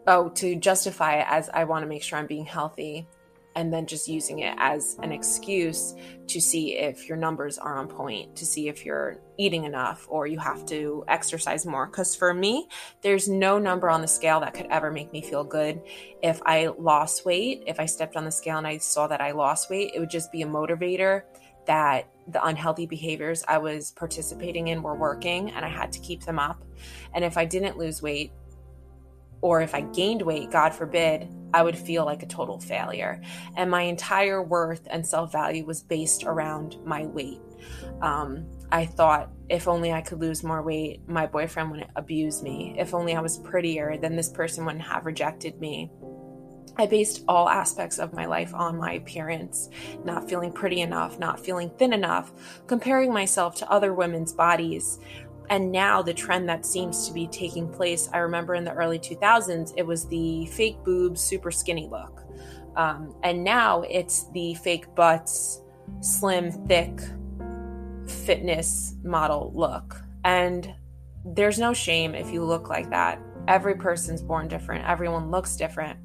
oh 0.06 0.30
to 0.30 0.56
justify 0.56 1.16
it 1.20 1.26
as 1.28 1.48
I 1.48 1.64
want 1.64 1.82
to 1.84 1.88
make 1.88 2.02
sure 2.02 2.18
I'm 2.18 2.26
being 2.26 2.46
healthy 2.46 3.06
and 3.54 3.72
then 3.72 3.86
just 3.86 4.08
using 4.08 4.40
it 4.40 4.54
as 4.58 4.96
an 5.02 5.12
excuse 5.12 5.94
to 6.26 6.40
see 6.40 6.76
if 6.76 7.08
your 7.08 7.18
numbers 7.18 7.58
are 7.58 7.76
on 7.76 7.88
point, 7.88 8.34
to 8.36 8.46
see 8.46 8.68
if 8.68 8.84
you're 8.84 9.18
eating 9.36 9.64
enough 9.64 10.06
or 10.08 10.26
you 10.26 10.38
have 10.38 10.64
to 10.66 11.04
exercise 11.08 11.66
more. 11.66 11.86
Because 11.86 12.16
for 12.16 12.32
me, 12.32 12.68
there's 13.02 13.28
no 13.28 13.58
number 13.58 13.90
on 13.90 14.00
the 14.00 14.08
scale 14.08 14.40
that 14.40 14.54
could 14.54 14.66
ever 14.70 14.90
make 14.90 15.12
me 15.12 15.20
feel 15.20 15.44
good. 15.44 15.82
If 16.22 16.40
I 16.46 16.68
lost 16.78 17.24
weight, 17.26 17.64
if 17.66 17.78
I 17.78 17.86
stepped 17.86 18.16
on 18.16 18.24
the 18.24 18.30
scale 18.30 18.58
and 18.58 18.66
I 18.66 18.78
saw 18.78 19.06
that 19.08 19.20
I 19.20 19.32
lost 19.32 19.68
weight, 19.68 19.92
it 19.94 20.00
would 20.00 20.10
just 20.10 20.32
be 20.32 20.42
a 20.42 20.46
motivator 20.46 21.22
that 21.66 22.08
the 22.28 22.44
unhealthy 22.44 22.86
behaviors 22.86 23.44
I 23.48 23.58
was 23.58 23.90
participating 23.92 24.68
in 24.68 24.82
were 24.82 24.94
working 24.94 25.50
and 25.50 25.64
I 25.64 25.68
had 25.68 25.92
to 25.92 26.00
keep 26.00 26.24
them 26.24 26.38
up. 26.38 26.62
And 27.14 27.24
if 27.24 27.36
I 27.36 27.44
didn't 27.44 27.78
lose 27.78 28.02
weight, 28.02 28.32
or 29.42 29.60
if 29.60 29.74
I 29.74 29.80
gained 29.80 30.22
weight, 30.22 30.52
God 30.52 30.72
forbid, 30.72 31.28
I 31.52 31.62
would 31.62 31.76
feel 31.76 32.04
like 32.04 32.22
a 32.22 32.26
total 32.26 32.60
failure. 32.60 33.20
And 33.56 33.70
my 33.70 33.82
entire 33.82 34.40
worth 34.40 34.86
and 34.88 35.04
self 35.04 35.32
value 35.32 35.66
was 35.66 35.82
based 35.82 36.22
around 36.24 36.78
my 36.84 37.06
weight. 37.06 37.40
Um, 38.00 38.46
I 38.70 38.86
thought 38.86 39.30
if 39.48 39.68
only 39.68 39.92
I 39.92 40.00
could 40.00 40.20
lose 40.20 40.42
more 40.42 40.62
weight, 40.62 41.06
my 41.06 41.26
boyfriend 41.26 41.70
wouldn't 41.72 41.90
abuse 41.96 42.42
me. 42.42 42.74
If 42.78 42.94
only 42.94 43.14
I 43.14 43.20
was 43.20 43.38
prettier, 43.38 43.98
then 43.98 44.16
this 44.16 44.28
person 44.28 44.64
wouldn't 44.64 44.84
have 44.84 45.04
rejected 45.04 45.60
me. 45.60 45.90
I 46.76 46.86
based 46.86 47.24
all 47.28 47.48
aspects 47.48 47.98
of 47.98 48.14
my 48.14 48.24
life 48.24 48.54
on 48.54 48.78
my 48.78 48.94
appearance, 48.94 49.68
not 50.04 50.28
feeling 50.28 50.52
pretty 50.52 50.80
enough, 50.80 51.18
not 51.18 51.38
feeling 51.38 51.70
thin 51.78 51.92
enough, 51.92 52.32
comparing 52.66 53.12
myself 53.12 53.56
to 53.56 53.70
other 53.70 53.92
women's 53.92 54.32
bodies, 54.32 54.98
and 55.50 55.70
now 55.70 56.00
the 56.00 56.14
trend 56.14 56.48
that 56.48 56.64
seems 56.64 57.06
to 57.06 57.12
be 57.12 57.26
taking 57.26 57.68
place 57.68 58.08
i 58.12 58.18
remember 58.18 58.54
in 58.54 58.64
the 58.64 58.72
early 58.72 58.98
2000s 58.98 59.74
it 59.76 59.86
was 59.86 60.06
the 60.06 60.46
fake 60.46 60.82
boobs 60.84 61.20
super 61.20 61.50
skinny 61.50 61.88
look. 61.90 62.22
Um, 62.74 63.14
and 63.22 63.44
now 63.44 63.82
it's 63.82 64.30
the 64.30 64.54
fake 64.54 64.94
butts 64.94 65.60
slim 66.00 66.50
thick 66.66 67.00
fitness 68.06 68.94
model 69.04 69.52
look. 69.54 70.00
And 70.24 70.74
there's 71.24 71.58
no 71.58 71.74
shame 71.74 72.14
if 72.14 72.30
you 72.30 72.44
look 72.44 72.68
like 72.68 72.88
that. 72.90 73.20
Every 73.46 73.74
person's 73.74 74.22
born 74.22 74.48
different. 74.48 74.88
Everyone 74.88 75.30
looks 75.30 75.56
different 75.56 75.98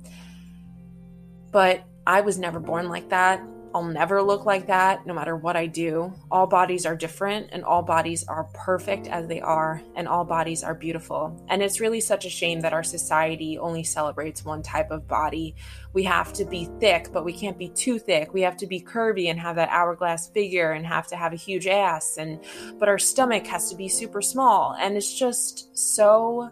but 1.57 1.83
i 2.05 2.21
was 2.21 2.37
never 2.37 2.59
born 2.59 2.87
like 2.87 3.09
that 3.09 3.41
I'll 3.75 3.83
never 3.83 4.23
look 4.23 4.45
like 4.45 4.67
that 4.67 5.05
no 5.05 5.13
matter 5.13 5.35
what 5.35 5.55
I 5.55 5.67
do. 5.67 6.11
All 6.31 6.47
bodies 6.47 6.85
are 6.87 6.95
different 6.95 7.49
and 7.51 7.63
all 7.63 7.83
bodies 7.83 8.23
are 8.27 8.45
perfect 8.53 9.05
as 9.07 9.27
they 9.27 9.39
are, 9.39 9.83
and 9.95 10.07
all 10.07 10.23
bodies 10.23 10.63
are 10.63 10.73
beautiful. 10.73 11.39
And 11.47 11.61
it's 11.61 11.79
really 11.79 11.99
such 11.99 12.25
a 12.25 12.29
shame 12.29 12.61
that 12.61 12.73
our 12.73 12.81
society 12.81 13.59
only 13.59 13.83
celebrates 13.83 14.43
one 14.43 14.63
type 14.63 14.89
of 14.89 15.07
body. 15.07 15.53
We 15.93 16.01
have 16.03 16.33
to 16.33 16.45
be 16.45 16.69
thick, 16.79 17.09
but 17.13 17.23
we 17.23 17.33
can't 17.33 17.57
be 17.57 17.69
too 17.69 17.99
thick. 17.99 18.33
We 18.33 18.41
have 18.41 18.57
to 18.57 18.67
be 18.67 18.81
curvy 18.81 19.29
and 19.29 19.39
have 19.39 19.57
that 19.57 19.69
hourglass 19.69 20.27
figure 20.27 20.71
and 20.71 20.83
have 20.83 21.05
to 21.09 21.15
have 21.15 21.33
a 21.33 21.37
huge 21.37 21.67
ass 21.67 22.17
and 22.17 22.39
but 22.79 22.89
our 22.89 22.97
stomach 22.97 23.45
has 23.45 23.69
to 23.69 23.75
be 23.75 23.89
super 23.89 24.21
small 24.23 24.75
and 24.79 24.97
it's 24.97 25.13
just 25.13 25.77
so 25.77 26.49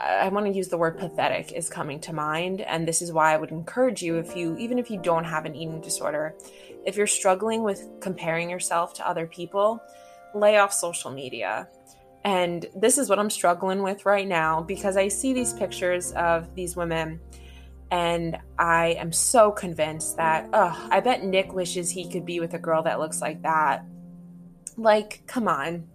I 0.00 0.28
want 0.28 0.46
to 0.46 0.52
use 0.52 0.68
the 0.68 0.78
word 0.78 0.98
pathetic 0.98 1.52
is 1.52 1.68
coming 1.68 2.00
to 2.00 2.12
mind. 2.12 2.62
And 2.62 2.88
this 2.88 3.02
is 3.02 3.12
why 3.12 3.34
I 3.34 3.36
would 3.36 3.50
encourage 3.50 4.02
you 4.02 4.16
if 4.16 4.34
you, 4.34 4.56
even 4.56 4.78
if 4.78 4.90
you 4.90 4.98
don't 5.00 5.24
have 5.24 5.44
an 5.44 5.54
eating 5.54 5.80
disorder, 5.80 6.34
if 6.86 6.96
you're 6.96 7.06
struggling 7.06 7.62
with 7.62 7.86
comparing 8.00 8.48
yourself 8.48 8.94
to 8.94 9.06
other 9.06 9.26
people, 9.26 9.82
lay 10.34 10.56
off 10.56 10.72
social 10.72 11.10
media. 11.10 11.68
And 12.24 12.66
this 12.74 12.98
is 12.98 13.08
what 13.08 13.18
I'm 13.18 13.30
struggling 13.30 13.82
with 13.82 14.06
right 14.06 14.26
now 14.26 14.62
because 14.62 14.96
I 14.96 15.08
see 15.08 15.32
these 15.32 15.52
pictures 15.52 16.12
of 16.12 16.54
these 16.54 16.76
women 16.76 17.20
and 17.90 18.38
I 18.58 18.88
am 18.98 19.12
so 19.12 19.50
convinced 19.50 20.16
that, 20.16 20.48
oh, 20.52 20.88
I 20.90 21.00
bet 21.00 21.24
Nick 21.24 21.52
wishes 21.52 21.90
he 21.90 22.08
could 22.08 22.24
be 22.24 22.38
with 22.38 22.54
a 22.54 22.58
girl 22.58 22.82
that 22.84 23.00
looks 23.00 23.20
like 23.20 23.42
that. 23.42 23.84
Like, 24.76 25.22
come 25.26 25.48
on. 25.48 25.88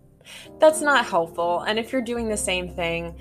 That's 0.60 0.82
not 0.82 1.06
helpful. 1.06 1.62
And 1.62 1.80
if 1.80 1.94
you're 1.94 2.02
doing 2.02 2.28
the 2.28 2.38
same 2.38 2.70
thing, 2.70 3.16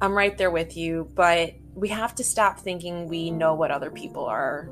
I'm 0.00 0.12
right 0.12 0.36
there 0.38 0.50
with 0.50 0.76
you, 0.76 1.10
but 1.14 1.54
we 1.74 1.88
have 1.88 2.14
to 2.16 2.24
stop 2.24 2.60
thinking 2.60 3.08
we 3.08 3.30
know 3.30 3.54
what 3.54 3.70
other 3.70 3.90
people 3.90 4.24
are 4.24 4.70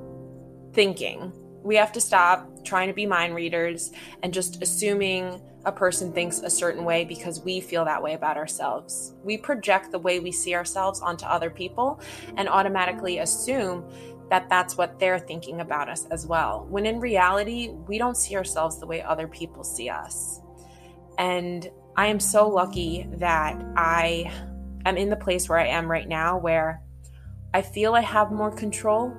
thinking. 0.72 1.32
We 1.64 1.74
have 1.76 1.90
to 1.92 2.00
stop 2.00 2.64
trying 2.64 2.88
to 2.88 2.94
be 2.94 3.06
mind 3.06 3.34
readers 3.34 3.90
and 4.22 4.32
just 4.32 4.62
assuming 4.62 5.40
a 5.64 5.72
person 5.72 6.12
thinks 6.12 6.40
a 6.40 6.50
certain 6.50 6.84
way 6.84 7.04
because 7.04 7.40
we 7.40 7.60
feel 7.60 7.84
that 7.84 8.00
way 8.00 8.14
about 8.14 8.36
ourselves. 8.36 9.14
We 9.24 9.36
project 9.36 9.90
the 9.90 9.98
way 9.98 10.20
we 10.20 10.30
see 10.30 10.54
ourselves 10.54 11.00
onto 11.00 11.26
other 11.26 11.50
people 11.50 12.00
and 12.36 12.48
automatically 12.48 13.18
assume 13.18 13.84
that 14.30 14.48
that's 14.48 14.76
what 14.76 15.00
they're 15.00 15.18
thinking 15.18 15.60
about 15.60 15.88
us 15.88 16.06
as 16.12 16.24
well. 16.24 16.66
When 16.70 16.86
in 16.86 17.00
reality, 17.00 17.70
we 17.88 17.98
don't 17.98 18.16
see 18.16 18.36
ourselves 18.36 18.78
the 18.78 18.86
way 18.86 19.02
other 19.02 19.26
people 19.26 19.64
see 19.64 19.88
us. 19.88 20.40
And 21.18 21.68
I 21.96 22.06
am 22.06 22.20
so 22.20 22.48
lucky 22.48 23.08
that 23.14 23.60
I 23.76 24.30
am 24.88 24.96
in 24.96 25.10
the 25.10 25.16
place 25.16 25.48
where 25.48 25.58
I 25.58 25.66
am 25.66 25.90
right 25.90 26.08
now 26.08 26.38
where 26.38 26.82
I 27.54 27.62
feel 27.62 27.94
I 27.94 28.00
have 28.00 28.32
more 28.32 28.50
control. 28.50 29.12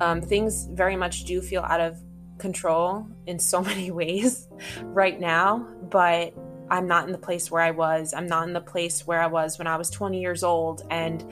Um, 0.00 0.20
things 0.20 0.66
very 0.72 0.96
much 0.96 1.24
do 1.24 1.40
feel 1.40 1.62
out 1.62 1.80
of 1.80 1.96
control 2.38 3.06
in 3.26 3.38
so 3.38 3.62
many 3.70 3.90
ways 3.90 4.48
right 4.82 5.18
now, 5.18 5.66
but 5.90 6.34
I'm 6.70 6.86
not 6.86 7.06
in 7.06 7.12
the 7.12 7.18
place 7.18 7.50
where 7.50 7.62
I 7.62 7.70
was. 7.70 8.14
I'm 8.14 8.26
not 8.26 8.48
in 8.48 8.54
the 8.54 8.60
place 8.60 9.06
where 9.06 9.20
I 9.20 9.26
was 9.26 9.58
when 9.58 9.66
I 9.66 9.76
was 9.76 9.90
20 9.90 10.20
years 10.20 10.42
old 10.42 10.82
and 10.90 11.24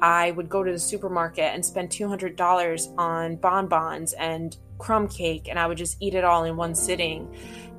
I 0.00 0.32
would 0.32 0.48
go 0.48 0.64
to 0.64 0.72
the 0.72 0.78
supermarket 0.78 1.54
and 1.54 1.64
spend 1.64 1.90
$200 1.90 2.98
on 2.98 3.36
bonbons 3.36 4.12
and 4.14 4.56
crumb 4.78 5.08
cake 5.08 5.48
and 5.48 5.58
I 5.58 5.66
would 5.66 5.78
just 5.78 5.96
eat 6.00 6.14
it 6.14 6.24
all 6.24 6.44
in 6.44 6.56
one 6.56 6.74
sitting. 6.74 7.32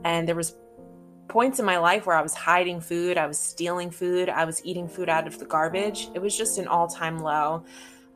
And 0.06 0.28
there 0.28 0.36
was 0.36 0.56
points 1.28 1.60
in 1.60 1.66
my 1.66 1.78
life 1.78 2.06
where 2.06 2.16
I 2.16 2.22
was 2.22 2.34
hiding 2.34 2.82
food, 2.82 3.18
I 3.18 3.28
was 3.28 3.40
stealing 3.40 3.92
food, 3.92 4.30
I 4.30 4.46
was 4.46 4.64
eating 4.66 4.88
food 4.88 5.10
out 5.10 5.28
of 5.28 5.40
the 5.40 5.46
garbage. 5.46 6.10
It 6.14 6.22
was 6.22 6.38
just 6.38 6.58
an 6.58 6.68
all 6.68 6.88
time 6.88 7.20
low. 7.20 7.66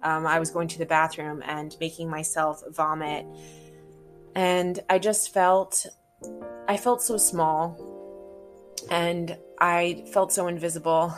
Um, 0.04 0.28
I 0.28 0.40
was 0.40 0.52
going 0.52 0.68
to 0.70 0.78
the 0.78 0.86
bathroom 0.86 1.42
and 1.46 1.76
making 1.80 2.10
myself 2.10 2.64
vomit. 2.70 3.26
And 4.36 4.80
I 4.90 5.00
just 5.00 5.34
felt, 5.34 5.86
I 6.68 6.78
felt 6.78 7.02
so 7.02 7.18
small 7.18 7.76
and 8.92 9.38
I 9.60 10.06
felt 10.14 10.32
so 10.32 10.48
invisible 10.48 11.14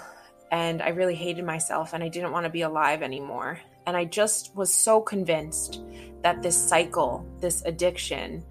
and 0.51 0.81
I 0.81 0.89
really 0.89 1.15
hated 1.15 1.43
myself 1.43 1.93
and 1.93 2.03
I 2.03 2.07
didn't 2.07 2.31
want 2.31 2.45
to 2.45 2.49
be 2.49 2.61
alive 2.61 3.01
anymore. 3.01 3.59
And 3.85 3.97
I 3.97 4.05
just 4.05 4.55
was 4.55 4.73
so 4.73 5.01
convinced 5.01 5.81
that 6.21 6.41
this 6.41 6.57
cycle, 6.57 7.25
this 7.39 7.63
addiction, 7.65 8.43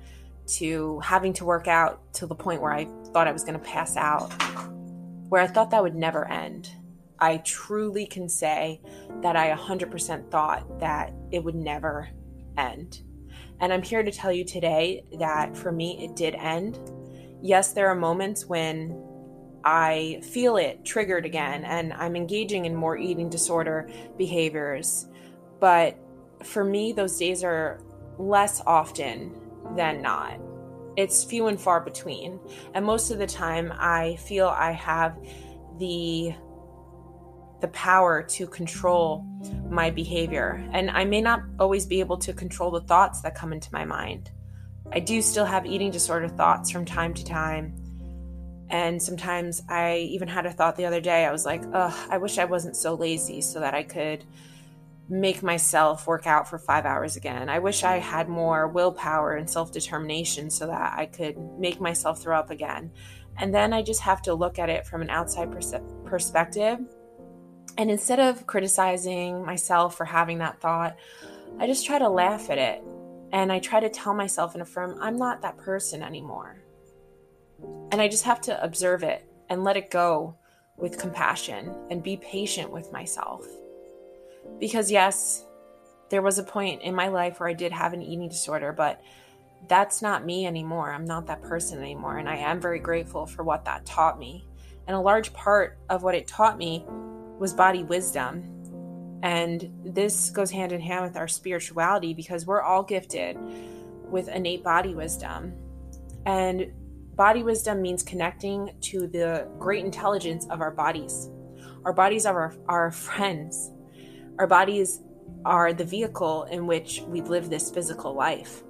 to 0.49 0.99
having 1.01 1.33
to 1.35 1.45
work 1.45 1.69
out 1.69 2.13
to 2.15 2.27
the 2.27 2.35
point 2.35 2.63
where 2.63 2.73
I 2.73 2.87
thought 3.13 3.29
I 3.29 3.33
was 3.33 3.45
going 3.45 3.59
to 3.59 3.65
pass 3.65 3.97
out, 3.97 4.31
where 5.29 5.43
I 5.43 5.47
thought 5.47 5.71
that 5.71 5.83
would 5.83 5.95
never 5.95 6.27
end. 6.29 6.71
I 7.19 7.39
truly 7.39 8.07
can 8.07 8.29
say 8.29 8.81
that 9.23 9.37
I 9.37 9.55
100% 9.55 10.31
thought 10.31 10.81
that 10.81 11.13
it 11.31 11.43
would 11.43 11.55
never 11.55 12.09
end. 12.57 13.03
And 13.61 13.73
I'm 13.73 13.83
here 13.83 14.03
to 14.03 14.13
tell 14.13 14.33
you 14.33 14.45
today 14.45 15.05
that 15.19 15.57
for 15.57 15.73
me, 15.73 16.05
it 16.05 16.15
did 16.15 16.35
end. 16.37 16.79
Yes, 17.43 17.73
there 17.73 17.89
are 17.89 17.95
moments 17.95 18.47
when 18.47 19.03
I 19.65 20.21
feel 20.23 20.57
it 20.57 20.85
triggered 20.85 21.27
again 21.27 21.65
and 21.65 21.93
I'm 21.93 22.15
engaging 22.15 22.65
in 22.65 22.75
more 22.75 22.97
eating 22.97 23.29
disorder 23.29 23.91
behaviors. 24.17 25.09
But 25.61 25.99
for 26.45 26.65
me, 26.65 26.93
those 26.93 27.19
days 27.19 27.43
are 27.43 27.81
less 28.17 28.63
often 28.65 29.35
than 29.77 30.03
not. 30.03 30.41
It's 30.97 31.25
few 31.25 31.47
and 31.47 31.61
far 31.61 31.81
between. 31.81 32.41
And 32.75 32.85
most 32.85 33.11
of 33.11 33.19
the 33.19 33.27
time 33.27 33.73
I 33.77 34.17
feel 34.17 34.49
I 34.49 34.73
have 34.73 35.17
the 35.79 36.35
the 37.61 37.69
power 37.69 38.23
to 38.23 38.47
control 38.47 39.25
my 39.69 39.91
behavior. 39.91 40.65
And 40.73 40.91
I 40.91 41.05
may 41.05 41.21
not 41.21 41.43
always 41.59 41.87
be 41.87 42.01
able 42.01 42.19
to 42.19 42.33
control 42.33 42.71
the 42.71 42.83
thoughts 42.83 43.21
that 43.23 43.35
come 43.35 43.53
into 43.53 43.69
my 43.73 43.85
mind. 43.85 44.31
I 44.93 45.01
do 45.01 45.21
still 45.21 45.45
have 45.45 45.67
eating 45.67 45.91
disorder 45.91 46.29
thoughts 46.29 46.71
from 46.71 46.85
time 46.85 47.15
to 47.15 47.25
time. 47.25 47.75
And 48.71 49.03
sometimes 49.03 49.63
I 49.69 49.97
even 50.11 50.29
had 50.29 50.47
a 50.47 50.53
thought 50.53 50.77
the 50.77 50.87
other 50.87 51.01
day. 51.01 51.25
I 51.25 51.33
was 51.33 51.45
like, 51.45 51.63
ugh, 51.73 51.95
I 52.11 52.19
wish 52.19 52.39
I 52.39 52.45
wasn't 52.45 52.77
so 52.77 52.95
lazy 52.95 53.41
so 53.41 53.61
that 53.61 53.75
I 53.75 53.83
could 53.83 54.25
make 55.09 55.43
myself 55.43 56.07
work 56.07 56.27
out 56.27 56.49
for 56.49 56.59
five 56.59 56.85
hours 56.85 57.17
again. 57.17 57.49
I 57.49 57.59
wish 57.61 57.83
I 57.83 57.99
had 57.99 58.29
more 58.29 58.69
willpower 58.69 59.35
and 59.35 59.49
self 59.49 59.73
determination 59.73 60.51
so 60.51 60.67
that 60.67 60.95
I 60.99 61.07
could 61.07 61.39
make 61.59 61.81
myself 61.81 62.23
throw 62.23 62.39
up 62.39 62.51
again. 62.51 62.93
And 63.39 63.55
then 63.55 63.73
I 63.73 63.83
just 63.83 64.01
have 64.03 64.21
to 64.23 64.35
look 64.35 64.59
at 64.59 64.69
it 64.69 64.87
from 64.87 65.01
an 65.01 65.11
outside 65.11 65.51
pers- 65.51 65.75
perspective. 66.05 66.79
And 67.79 67.91
instead 67.91 68.19
of 68.19 68.47
criticizing 68.47 69.45
myself 69.45 69.97
for 69.97 70.05
having 70.05 70.39
that 70.39 70.61
thought, 70.61 70.97
I 71.59 71.67
just 71.67 71.87
try 71.87 71.99
to 71.99 72.09
laugh 72.09 72.51
at 72.51 72.59
it. 72.59 72.83
And 73.33 73.53
I 73.53 73.61
try 73.61 73.81
to 73.81 73.89
tell 73.89 74.15
myself 74.15 74.55
and 74.55 74.63
affirm, 74.63 74.99
I'm 75.01 75.17
not 75.17 75.43
that 75.43 75.59
person 75.59 76.03
anymore. 76.03 76.63
And 77.93 78.01
I 78.01 78.09
just 78.09 78.25
have 78.25 78.41
to 78.43 78.63
observe 78.63 79.03
it 79.03 79.25
and 79.49 79.65
let 79.65 79.77
it 79.77 79.91
go 79.91 80.37
with 80.77 80.99
compassion 80.99 81.75
and 81.91 82.03
be 82.03 82.17
patient 82.17 82.71
with 82.71 82.93
myself. 82.93 83.47
Because, 84.59 84.91
yes, 84.91 85.45
there 86.11 86.23
was 86.23 86.39
a 86.39 86.43
point 86.43 86.83
in 86.83 86.95
my 86.95 87.09
life 87.09 87.41
where 87.41 87.49
I 87.49 87.55
did 87.55 87.73
have 87.73 87.93
an 87.93 88.03
eating 88.03 88.29
disorder, 88.29 88.73
but 88.73 89.01
that's 89.69 90.03
not 90.03 90.25
me 90.25 90.47
anymore. 90.47 90.93
I'm 90.93 91.05
not 91.05 91.27
that 91.27 91.43
person 91.43 91.79
anymore. 91.79 92.19
And 92.19 92.29
I 92.29 92.37
am 92.37 92.61
very 92.61 92.79
grateful 92.79 93.27
for 93.27 93.43
what 93.43 93.65
that 93.65 93.85
taught 93.85 94.19
me. 94.19 94.47
And 94.87 94.97
a 94.97 95.01
large 95.01 95.33
part 95.33 95.79
of 95.89 96.03
what 96.03 96.15
it 96.15 96.27
taught 96.27 96.57
me 96.57 96.85
was 97.39 97.53
body 97.53 97.83
wisdom. 97.83 98.55
And 99.23 99.71
this 99.85 100.31
goes 100.31 100.51
hand 100.51 100.73
in 100.73 100.81
hand 100.81 101.05
with 101.05 101.17
our 101.17 101.29
spirituality 101.29 102.15
because 102.15 102.47
we're 102.47 102.63
all 102.63 102.83
gifted 102.83 103.37
with 104.05 104.29
innate 104.29 104.63
body 104.63 104.95
wisdom. 104.95 105.53
And 106.25 106.73
body 107.15 107.43
wisdom 107.43 107.83
means 107.83 108.03
connecting 108.03 108.71
to 108.83 109.07
the 109.09 109.49
great 109.59 109.85
intelligence 109.85 110.47
of 110.51 110.61
our 110.61 110.71
bodies. 110.71 111.29
Our 111.85 111.93
bodies 111.93 112.27
are 112.27 112.41
our, 112.41 112.55
our 112.69 112.91
friends. 112.91 113.73
Our 114.39 114.47
bodies 114.47 115.01
are 115.45 115.73
the 115.73 115.85
vehicle 115.85 116.45
in 116.45 116.67
which 116.67 117.03
we 117.07 117.21
live 117.23 117.51
this 117.51 117.71
physical 117.71 118.15
life 118.15 118.63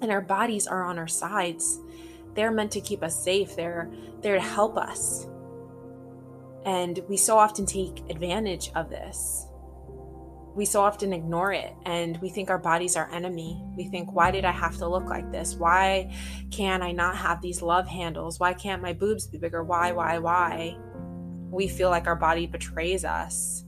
and 0.00 0.10
our 0.10 0.20
bodies 0.20 0.66
are 0.66 0.84
on 0.84 0.98
our 0.98 1.08
sides. 1.08 1.80
They're 2.34 2.50
meant 2.50 2.72
to 2.72 2.80
keep 2.80 3.02
us 3.02 3.22
safe. 3.22 3.56
They're 3.56 3.90
there 4.20 4.34
to 4.34 4.40
help 4.40 4.76
us. 4.76 5.26
And 6.64 7.00
we 7.08 7.16
so 7.16 7.38
often 7.38 7.66
take 7.66 8.02
advantage 8.10 8.70
of 8.74 8.90
this. 8.90 9.46
We 10.54 10.64
so 10.64 10.82
often 10.82 11.12
ignore 11.12 11.52
it 11.52 11.74
and 11.84 12.16
we 12.18 12.28
think 12.28 12.48
our 12.48 12.58
body's 12.58 12.96
our 12.96 13.10
enemy. 13.12 13.60
We 13.76 13.84
think, 13.84 14.12
why 14.12 14.30
did 14.30 14.44
I 14.44 14.52
have 14.52 14.76
to 14.76 14.88
look 14.88 15.06
like 15.06 15.32
this? 15.32 15.56
Why 15.56 16.14
can 16.50 16.80
I 16.80 16.92
not 16.92 17.16
have 17.16 17.42
these 17.42 17.60
love 17.60 17.88
handles? 17.88 18.38
Why 18.38 18.54
can't 18.54 18.80
my 18.80 18.92
boobs 18.92 19.26
be 19.26 19.38
bigger? 19.38 19.64
Why, 19.64 19.92
why, 19.92 20.18
why? 20.18 20.76
We 21.50 21.66
feel 21.66 21.90
like 21.90 22.06
our 22.06 22.16
body 22.16 22.46
betrays 22.46 23.04
us. 23.04 23.63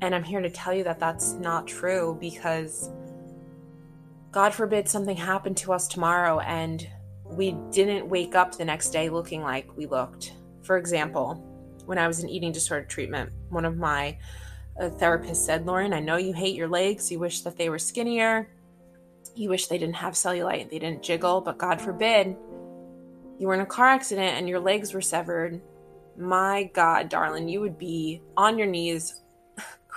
And 0.00 0.14
I'm 0.14 0.24
here 0.24 0.40
to 0.40 0.50
tell 0.50 0.72
you 0.72 0.84
that 0.84 1.00
that's 1.00 1.32
not 1.34 1.66
true 1.66 2.16
because 2.20 2.90
God 4.30 4.54
forbid 4.54 4.88
something 4.88 5.16
happened 5.16 5.56
to 5.58 5.72
us 5.72 5.88
tomorrow 5.88 6.38
and 6.40 6.86
we 7.24 7.56
didn't 7.70 8.08
wake 8.08 8.34
up 8.34 8.56
the 8.56 8.64
next 8.64 8.90
day 8.90 9.08
looking 9.08 9.42
like 9.42 9.76
we 9.76 9.86
looked. 9.86 10.34
For 10.62 10.76
example, 10.76 11.34
when 11.86 11.98
I 11.98 12.06
was 12.06 12.20
in 12.22 12.28
eating 12.28 12.52
disorder 12.52 12.84
treatment, 12.84 13.32
one 13.48 13.64
of 13.64 13.76
my 13.76 14.18
uh, 14.78 14.90
therapists 14.90 15.36
said, 15.36 15.66
Lauren, 15.66 15.92
I 15.92 16.00
know 16.00 16.16
you 16.16 16.32
hate 16.32 16.54
your 16.54 16.68
legs. 16.68 17.10
You 17.10 17.18
wish 17.18 17.40
that 17.40 17.56
they 17.56 17.68
were 17.68 17.78
skinnier. 17.78 18.48
You 19.34 19.48
wish 19.48 19.66
they 19.66 19.78
didn't 19.78 19.96
have 19.96 20.14
cellulite, 20.14 20.70
they 20.70 20.78
didn't 20.78 21.02
jiggle, 21.02 21.40
but 21.40 21.58
God 21.58 21.80
forbid 21.80 22.36
you 23.38 23.46
were 23.46 23.54
in 23.54 23.60
a 23.60 23.66
car 23.66 23.86
accident 23.86 24.36
and 24.36 24.48
your 24.48 24.58
legs 24.58 24.92
were 24.92 25.00
severed. 25.00 25.60
My 26.16 26.70
God, 26.74 27.08
darling, 27.08 27.48
you 27.48 27.60
would 27.60 27.78
be 27.78 28.20
on 28.36 28.58
your 28.58 28.66
knees 28.66 29.22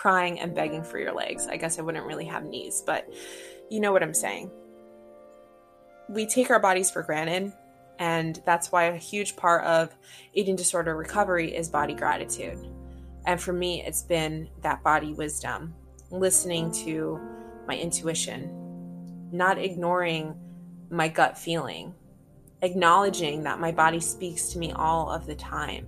crying 0.02 0.40
and 0.40 0.56
begging 0.56 0.84
for 0.84 0.98
your 0.98 1.14
legs. 1.14 1.46
I 1.46 1.58
guess 1.58 1.78
I 1.78 1.84
wouldn't 1.84 2.08
really 2.08 2.26
have 2.26 2.44
knees, 2.44 2.82
but 2.84 3.08
you 3.70 3.80
know 3.80 3.92
what 3.92 4.02
I'm 4.02 4.16
saying. 4.16 4.50
We 6.10 6.26
take 6.26 6.50
our 6.50 6.60
bodies 6.60 6.90
for 6.90 7.04
granted, 7.04 7.54
and 8.00 8.42
that's 8.44 8.72
why 8.72 8.86
a 8.86 8.98
huge 8.98 9.36
part 9.36 9.64
of 9.64 9.96
eating 10.34 10.56
disorder 10.56 10.96
recovery 10.96 11.56
is 11.56 11.70
body 11.70 11.94
gratitude. 11.94 12.58
And 13.28 13.40
for 13.40 13.54
me, 13.54 13.84
it's 13.86 14.02
been 14.02 14.50
that 14.64 14.84
body 14.84 15.14
wisdom, 15.14 15.76
listening 16.10 16.72
to 16.84 17.20
my 17.68 17.78
intuition, 17.78 19.30
not 19.32 19.60
ignoring 19.60 20.34
my 20.90 21.10
gut 21.10 21.38
feeling, 21.38 21.94
acknowledging 22.64 23.44
that 23.44 23.60
my 23.60 23.72
body 23.72 24.00
speaks 24.00 24.48
to 24.50 24.58
me 24.58 24.72
all 24.72 25.12
of 25.12 25.28
the 25.28 25.36
time 25.36 25.86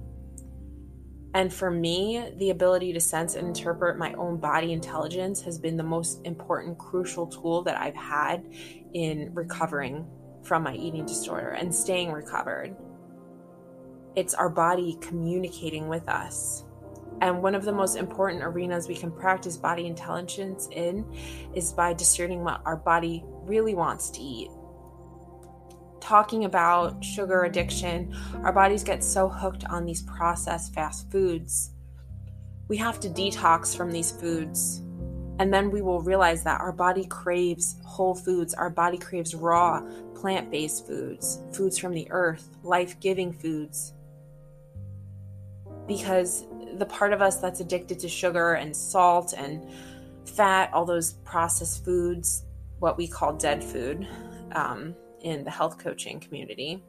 and 1.33 1.51
for 1.51 1.71
me, 1.71 2.29
the 2.37 2.51
ability 2.51 2.93
to 2.93 2.99
sense 2.99 3.35
and 3.35 3.47
interpret 3.47 3.97
my 3.97 4.13
own 4.13 4.37
body 4.37 4.71
intelligence 4.71 5.41
has 5.41 5.57
been 5.57 5.77
the 5.77 5.83
most 5.83 6.21
important, 6.25 6.77
crucial 6.77 7.25
tool 7.25 7.63
that 7.63 7.75
I've 7.75 7.95
had 7.95 8.45
in 8.93 9.33
recovering 9.33 10.05
from 10.43 10.63
my 10.63 10.75
eating 10.75 11.05
disorder 11.05 11.49
and 11.49 11.73
staying 11.73 12.11
recovered. 12.11 12.75
It's 14.15 14.35
our 14.35 14.49
body 14.49 14.97
communicating 15.01 15.87
with 15.87 16.07
us. 16.07 16.65
And 17.21 17.41
one 17.41 17.55
of 17.55 17.63
the 17.65 17.71
most 17.71 17.95
important 17.95 18.43
arenas 18.43 18.87
we 18.87 18.95
can 18.95 19.11
practice 19.11 19.57
body 19.57 19.87
intelligence 19.87 20.67
in 20.71 21.05
is 21.55 21.71
by 21.71 21.93
discerning 21.93 22.43
what 22.43 22.61
our 22.65 22.75
body 22.75 23.23
really 23.25 23.73
wants 23.73 24.11
to 24.11 24.21
eat 24.21 24.49
talking 26.03 26.43
about 26.43 27.01
sugar 27.03 27.43
addiction, 27.43 28.13
our 28.43 28.51
bodies 28.51 28.83
get 28.83 29.01
so 29.01 29.29
hooked 29.29 29.63
on 29.65 29.85
these 29.85 30.01
processed 30.01 30.73
fast 30.73 31.09
foods. 31.09 31.71
We 32.67 32.75
have 32.75 32.99
to 32.99 33.09
detox 33.09 33.75
from 33.75 33.89
these 33.89 34.11
foods. 34.11 34.81
And 35.39 35.51
then 35.51 35.71
we 35.71 35.81
will 35.81 36.01
realize 36.01 36.43
that 36.43 36.59
our 36.59 36.73
body 36.73 37.05
craves 37.05 37.77
whole 37.85 38.13
foods. 38.13 38.53
Our 38.53 38.69
body 38.69 38.97
craves 38.97 39.33
raw, 39.33 39.81
plant 40.13 40.51
based 40.51 40.85
foods, 40.85 41.39
foods 41.53 41.77
from 41.77 41.93
the 41.93 42.05
earth, 42.11 42.49
life 42.63 42.99
giving 42.99 43.31
foods. 43.31 43.93
Because 45.87 46.45
the 46.75 46.85
part 46.85 47.13
of 47.13 47.21
us 47.21 47.37
that's 47.37 47.61
addicted 47.61 47.97
to 47.99 48.09
sugar 48.09 48.55
and 48.55 48.75
salt 48.75 49.33
and 49.37 49.65
fat, 50.25 50.69
all 50.73 50.85
those 50.85 51.13
processed 51.23 51.85
foods, 51.85 52.43
what 52.79 52.97
we 52.97 53.07
call 53.07 53.33
dead 53.33 53.63
food, 53.63 54.05
um, 54.51 54.95
in 55.23 55.43
the 55.43 55.51
health 55.51 55.77
coaching 55.77 56.19
community, 56.19 56.83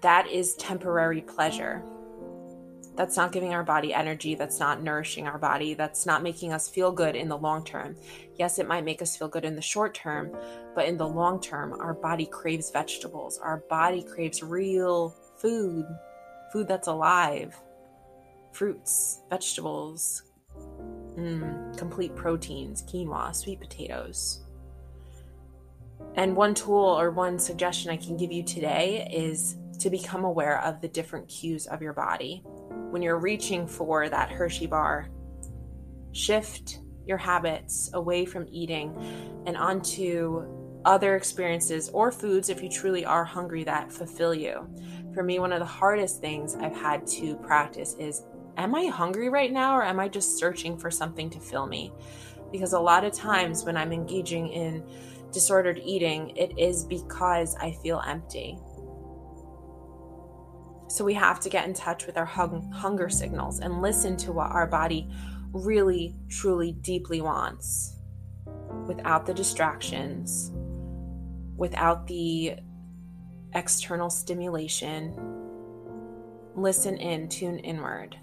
that 0.00 0.28
is 0.30 0.54
temporary 0.54 1.20
pleasure. 1.20 1.82
That's 2.94 3.16
not 3.16 3.32
giving 3.32 3.54
our 3.54 3.64
body 3.64 3.94
energy. 3.94 4.34
That's 4.34 4.60
not 4.60 4.82
nourishing 4.82 5.26
our 5.26 5.38
body. 5.38 5.72
That's 5.72 6.04
not 6.04 6.22
making 6.22 6.52
us 6.52 6.68
feel 6.68 6.92
good 6.92 7.16
in 7.16 7.28
the 7.28 7.38
long 7.38 7.64
term. 7.64 7.96
Yes, 8.36 8.58
it 8.58 8.68
might 8.68 8.84
make 8.84 9.00
us 9.00 9.16
feel 9.16 9.28
good 9.28 9.46
in 9.46 9.56
the 9.56 9.62
short 9.62 9.94
term, 9.94 10.30
but 10.74 10.86
in 10.86 10.98
the 10.98 11.08
long 11.08 11.40
term, 11.40 11.72
our 11.80 11.94
body 11.94 12.26
craves 12.26 12.70
vegetables. 12.70 13.38
Our 13.38 13.64
body 13.70 14.02
craves 14.02 14.42
real 14.42 15.16
food, 15.38 15.86
food 16.52 16.68
that's 16.68 16.88
alive, 16.88 17.58
fruits, 18.52 19.22
vegetables, 19.30 20.24
mm, 21.16 21.76
complete 21.78 22.14
proteins, 22.14 22.82
quinoa, 22.82 23.34
sweet 23.34 23.58
potatoes. 23.58 24.42
And 26.14 26.36
one 26.36 26.54
tool 26.54 26.98
or 26.98 27.10
one 27.10 27.38
suggestion 27.38 27.90
I 27.90 27.96
can 27.96 28.16
give 28.16 28.32
you 28.32 28.42
today 28.42 29.08
is 29.10 29.56
to 29.78 29.90
become 29.90 30.24
aware 30.24 30.60
of 30.62 30.80
the 30.80 30.88
different 30.88 31.28
cues 31.28 31.66
of 31.66 31.82
your 31.82 31.92
body. 31.92 32.42
When 32.90 33.02
you're 33.02 33.18
reaching 33.18 33.66
for 33.66 34.08
that 34.08 34.30
Hershey 34.30 34.66
bar, 34.66 35.08
shift 36.12 36.80
your 37.06 37.18
habits 37.18 37.90
away 37.94 38.24
from 38.24 38.46
eating 38.50 38.94
and 39.46 39.56
onto 39.56 40.46
other 40.84 41.16
experiences 41.16 41.88
or 41.90 42.12
foods 42.12 42.48
if 42.48 42.62
you 42.62 42.68
truly 42.68 43.04
are 43.04 43.24
hungry 43.24 43.64
that 43.64 43.92
fulfill 43.92 44.34
you. 44.34 44.68
For 45.14 45.22
me, 45.22 45.38
one 45.38 45.52
of 45.52 45.60
the 45.60 45.64
hardest 45.64 46.20
things 46.20 46.54
I've 46.54 46.76
had 46.76 47.06
to 47.08 47.36
practice 47.36 47.94
is 47.98 48.22
am 48.56 48.74
I 48.74 48.86
hungry 48.86 49.28
right 49.28 49.52
now 49.52 49.76
or 49.76 49.84
am 49.84 49.98
I 49.98 50.08
just 50.08 50.38
searching 50.38 50.76
for 50.76 50.90
something 50.90 51.30
to 51.30 51.40
fill 51.40 51.66
me? 51.66 51.92
Because 52.50 52.72
a 52.72 52.80
lot 52.80 53.04
of 53.04 53.12
times 53.12 53.64
when 53.64 53.76
I'm 53.76 53.92
engaging 53.92 54.48
in 54.48 54.84
disordered 55.32 55.80
eating, 55.84 56.36
it 56.36 56.58
is 56.58 56.84
because 56.84 57.56
I 57.56 57.72
feel 57.82 58.02
empty. 58.06 58.58
So 60.88 61.04
we 61.04 61.14
have 61.14 61.40
to 61.40 61.48
get 61.48 61.66
in 61.66 61.72
touch 61.72 62.06
with 62.06 62.18
our 62.18 62.26
hung- 62.26 62.70
hunger 62.70 63.08
signals 63.08 63.60
and 63.60 63.80
listen 63.80 64.16
to 64.18 64.32
what 64.32 64.50
our 64.50 64.66
body 64.66 65.10
really, 65.52 66.14
truly, 66.28 66.72
deeply 66.72 67.20
wants 67.20 67.96
without 68.86 69.24
the 69.24 69.34
distractions, 69.34 70.50
without 71.56 72.06
the 72.06 72.56
external 73.54 74.10
stimulation. 74.10 75.14
Listen 76.54 76.96
in, 76.98 77.28
tune 77.28 77.58
inward. 77.60 78.16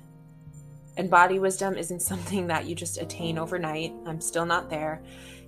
And 0.97 1.09
body 1.09 1.39
wisdom 1.39 1.75
isn't 1.75 2.01
something 2.11 2.47
that 2.47 2.65
you 2.65 2.75
just 2.75 3.01
attain 3.01 3.37
overnight. 3.39 3.93
I'm 4.05 4.21
still 4.21 4.45
not 4.45 4.69
there. 4.69 5.01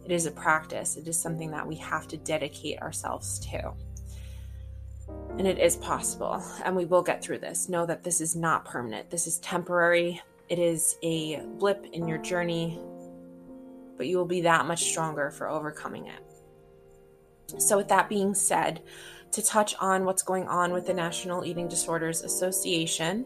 It 0.06 0.12
is 0.12 0.26
a 0.26 0.32
practice, 0.32 0.98
it 0.98 1.08
is 1.08 1.20
something 1.20 1.52
that 1.52 1.66
we 1.66 1.76
have 1.76 2.08
to 2.10 2.18
dedicate 2.18 2.82
ourselves 2.82 3.40
to. 3.52 3.74
And 5.38 5.48
it 5.48 5.60
is 5.60 5.76
possible, 5.78 6.44
and 6.64 6.76
we 6.76 6.86
will 6.86 7.02
get 7.02 7.24
through 7.24 7.40
this. 7.40 7.70
Know 7.70 7.86
that 7.86 8.04
this 8.04 8.22
is 8.22 8.36
not 8.36 8.66
permanent, 8.66 9.10
this 9.10 9.28
is 9.28 9.40
temporary. 9.40 10.22
It 10.50 10.60
is 10.60 10.98
a 11.02 11.42
blip 11.60 11.86
in 11.94 12.08
your 12.08 12.18
journey, 12.18 12.80
but 13.96 14.08
you 14.08 14.18
will 14.18 14.26
be 14.26 14.42
that 14.42 14.66
much 14.66 14.84
stronger 14.84 15.32
for 15.32 15.50
overcoming 15.50 16.08
it. 16.08 17.62
So, 17.62 17.78
with 17.78 17.88
that 17.90 18.10
being 18.10 18.34
said, 18.34 18.82
to 19.32 19.42
touch 19.42 19.76
on 19.80 20.06
what's 20.06 20.24
going 20.24 20.48
on 20.48 20.74
with 20.74 20.86
the 20.86 20.94
National 20.94 21.46
Eating 21.46 21.68
Disorders 21.68 22.22
Association. 22.22 23.26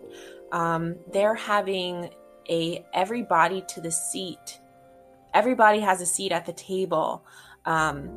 Um, 0.51 0.95
they're 1.11 1.35
having 1.35 2.09
a 2.49 2.85
everybody 2.93 3.63
to 3.69 3.81
the 3.81 3.91
seat. 3.91 4.59
Everybody 5.35 5.81
has 5.81 5.99
a 5.99 6.05
seat 6.05 6.31
at 6.31 6.45
the 6.45 6.53
table, 6.53 7.25
um, 7.65 8.07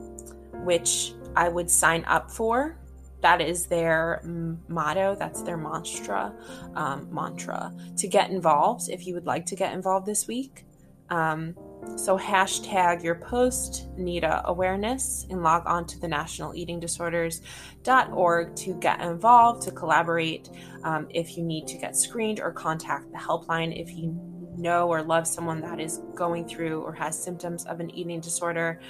which 0.64 1.12
I 1.37 1.48
would 1.48 1.68
sign 1.68 2.04
up 2.04 2.31
for. 2.31 2.78
That 3.20 3.40
is 3.40 3.66
their 3.66 4.22
motto. 4.68 5.16
That's 5.18 5.42
their 5.42 5.57
mantra. 5.57 6.33
Um, 6.76 7.12
mantra 7.12 7.74
to 7.96 8.07
get 8.07 8.31
involved. 8.31 8.88
If 8.88 9.07
you 9.07 9.14
would 9.14 9.26
like 9.26 9.46
to 9.46 9.57
get 9.57 9.72
involved 9.72 10.07
this 10.07 10.28
week, 10.28 10.64
um, 11.11 11.57
so 11.96 12.18
hashtag 12.18 13.02
your 13.02 13.16
post 13.16 13.88
NEDA 13.96 14.44
awareness 14.44 15.26
and 15.31 15.42
log 15.42 15.62
on 15.66 15.87
to 15.87 15.98
the 15.98 16.07
National 16.07 16.54
Eating 16.54 16.78
Disorders.org 16.78 18.57
to 18.57 18.74
get 18.74 19.00
involved, 19.00 19.62
to 19.62 19.72
collaborate. 19.72 20.50
Um, 20.85 21.09
if 21.11 21.37
you 21.37 21.42
need 21.42 21.66
to 21.68 21.78
get 21.78 21.96
screened 21.96 22.40
or 22.40 22.52
contact 22.52 23.11
the 23.11 23.18
helpline, 23.18 23.81
if 23.81 23.90
you 23.90 24.12
know 24.59 24.88
or 24.88 25.03
love 25.03 25.27
someone 25.27 25.61
that 25.61 25.81
is 25.81 26.01
going 26.14 26.47
through 26.47 26.83
or 26.83 26.92
has 26.92 27.21
symptoms 27.21 27.64
of 27.66 27.81
an 27.81 27.90
eating 27.94 28.21
disorder, 28.21 28.81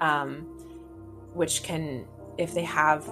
um, 0.00 0.40
which 1.34 1.62
can, 1.62 2.06
if 2.38 2.54
they 2.54 2.64
have 2.64 3.08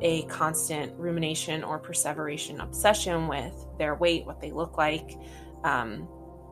a 0.00 0.24
constant 0.24 0.92
rumination 0.98 1.64
or 1.64 1.78
perseveration 1.78 2.60
obsession 2.60 3.28
with 3.28 3.66
their 3.78 3.94
weight, 3.94 4.26
what 4.26 4.40
they 4.40 4.52
look 4.52 4.76
like, 4.76 5.18
um, 5.64 6.06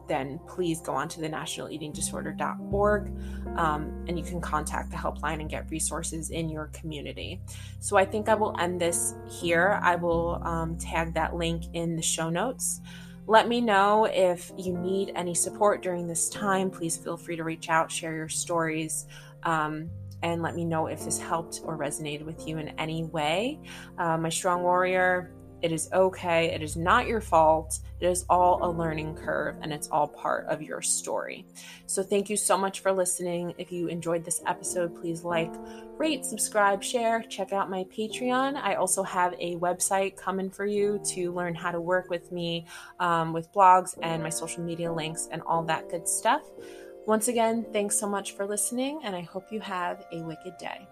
then 0.09 0.39
please 0.47 0.81
go 0.81 0.93
on 0.93 1.09
to 1.09 1.21
the 1.21 1.29
nationaleatingdisorder.org 1.29 3.13
um, 3.57 4.05
and 4.07 4.19
you 4.19 4.25
can 4.25 4.41
contact 4.41 4.91
the 4.91 4.97
helpline 4.97 5.41
and 5.41 5.49
get 5.49 5.71
resources 5.71 6.31
in 6.31 6.49
your 6.49 6.67
community. 6.69 7.41
So 7.81 7.97
I 7.97 8.05
think 8.05 8.29
I 8.29 8.35
will 8.35 8.55
end 8.59 8.81
this 8.81 9.15
here. 9.29 9.79
I 9.83 9.97
will 9.97 10.43
um, 10.45 10.77
tag 10.77 11.15
that 11.15 11.35
link 11.35 11.65
in 11.73 11.97
the 11.97 12.03
show 12.03 12.31
notes. 12.31 12.81
Let 13.27 13.49
me 13.49 13.61
know 13.61 14.05
if 14.05 14.53
you 14.59 14.77
need 14.77 15.13
any 15.15 15.35
support 15.35 15.83
during 15.83 16.07
this 16.07 16.29
time. 16.29 16.71
Please 16.71 16.97
feel 16.97 17.17
free 17.17 17.37
to 17.37 17.45
reach 17.45 17.71
out, 17.71 17.91
share 17.91 18.15
your 18.15 18.29
stories. 18.29 19.07
Um, 19.45 19.91
and 20.23 20.43
let 20.43 20.55
me 20.55 20.65
know 20.65 20.87
if 20.87 21.05
this 21.05 21.19
helped 21.19 21.61
or 21.65 21.77
resonated 21.77 22.25
with 22.25 22.47
you 22.47 22.59
in 22.59 22.69
any 22.79 23.05
way. 23.05 23.61
Uh, 23.99 24.17
my 24.17 24.29
strong 24.29 24.63
warrior, 24.63 25.33
it 25.65 25.73
is 25.73 25.89
okay. 25.95 26.53
It 26.53 26.63
is 26.63 26.77
not 26.77 27.07
your 27.07 27.23
fault. 27.23 27.79
It 27.99 28.07
is 28.07 28.27
all 28.29 28.63
a 28.63 28.71
learning 28.71 29.15
curve 29.15 29.57
and 29.63 29.73
it's 29.73 29.89
all 29.89 30.07
part 30.07 30.47
of 30.49 30.61
your 30.61 30.83
story. 30.83 31.47
So, 31.87 32.03
thank 32.03 32.29
you 32.29 32.37
so 32.37 32.59
much 32.59 32.81
for 32.81 32.93
listening. 32.93 33.55
If 33.57 33.73
you 33.73 33.89
enjoyed 33.89 34.27
this 34.27 34.43
episode, 34.47 34.95
please 34.95 35.25
like, 35.25 35.51
rate, 35.97 36.27
subscribe, 36.27 36.83
share. 36.83 37.23
Check 37.23 37.55
out 37.55 37.71
my 37.71 37.85
Patreon. 37.85 38.57
I 38.57 38.75
also 38.75 39.03
have 39.03 39.33
a 39.39 39.57
website 39.57 40.19
coming 40.19 40.51
for 40.51 40.67
you 40.67 41.01
to 41.07 41.33
learn 41.33 41.55
how 41.55 41.71
to 41.71 41.81
work 41.81 42.11
with 42.11 42.31
me 42.31 42.67
um, 43.01 43.33
with 43.33 43.51
blogs 43.51 43.97
and 44.03 44.23
my 44.23 44.29
social 44.29 44.63
media 44.63 44.93
links 44.93 45.29
and 45.33 45.41
all 45.47 45.63
that 45.63 45.89
good 45.89 46.07
stuff. 46.07 46.43
Once 47.07 47.29
again, 47.29 47.65
thanks 47.73 47.99
so 47.99 48.07
much 48.07 48.33
for 48.33 48.47
listening, 48.47 49.01
and 49.03 49.17
I 49.17 49.23
hope 49.23 49.51
you 49.51 49.61
have 49.61 50.05
a 50.13 50.23
wicked 50.23 50.59
day. 50.59 50.87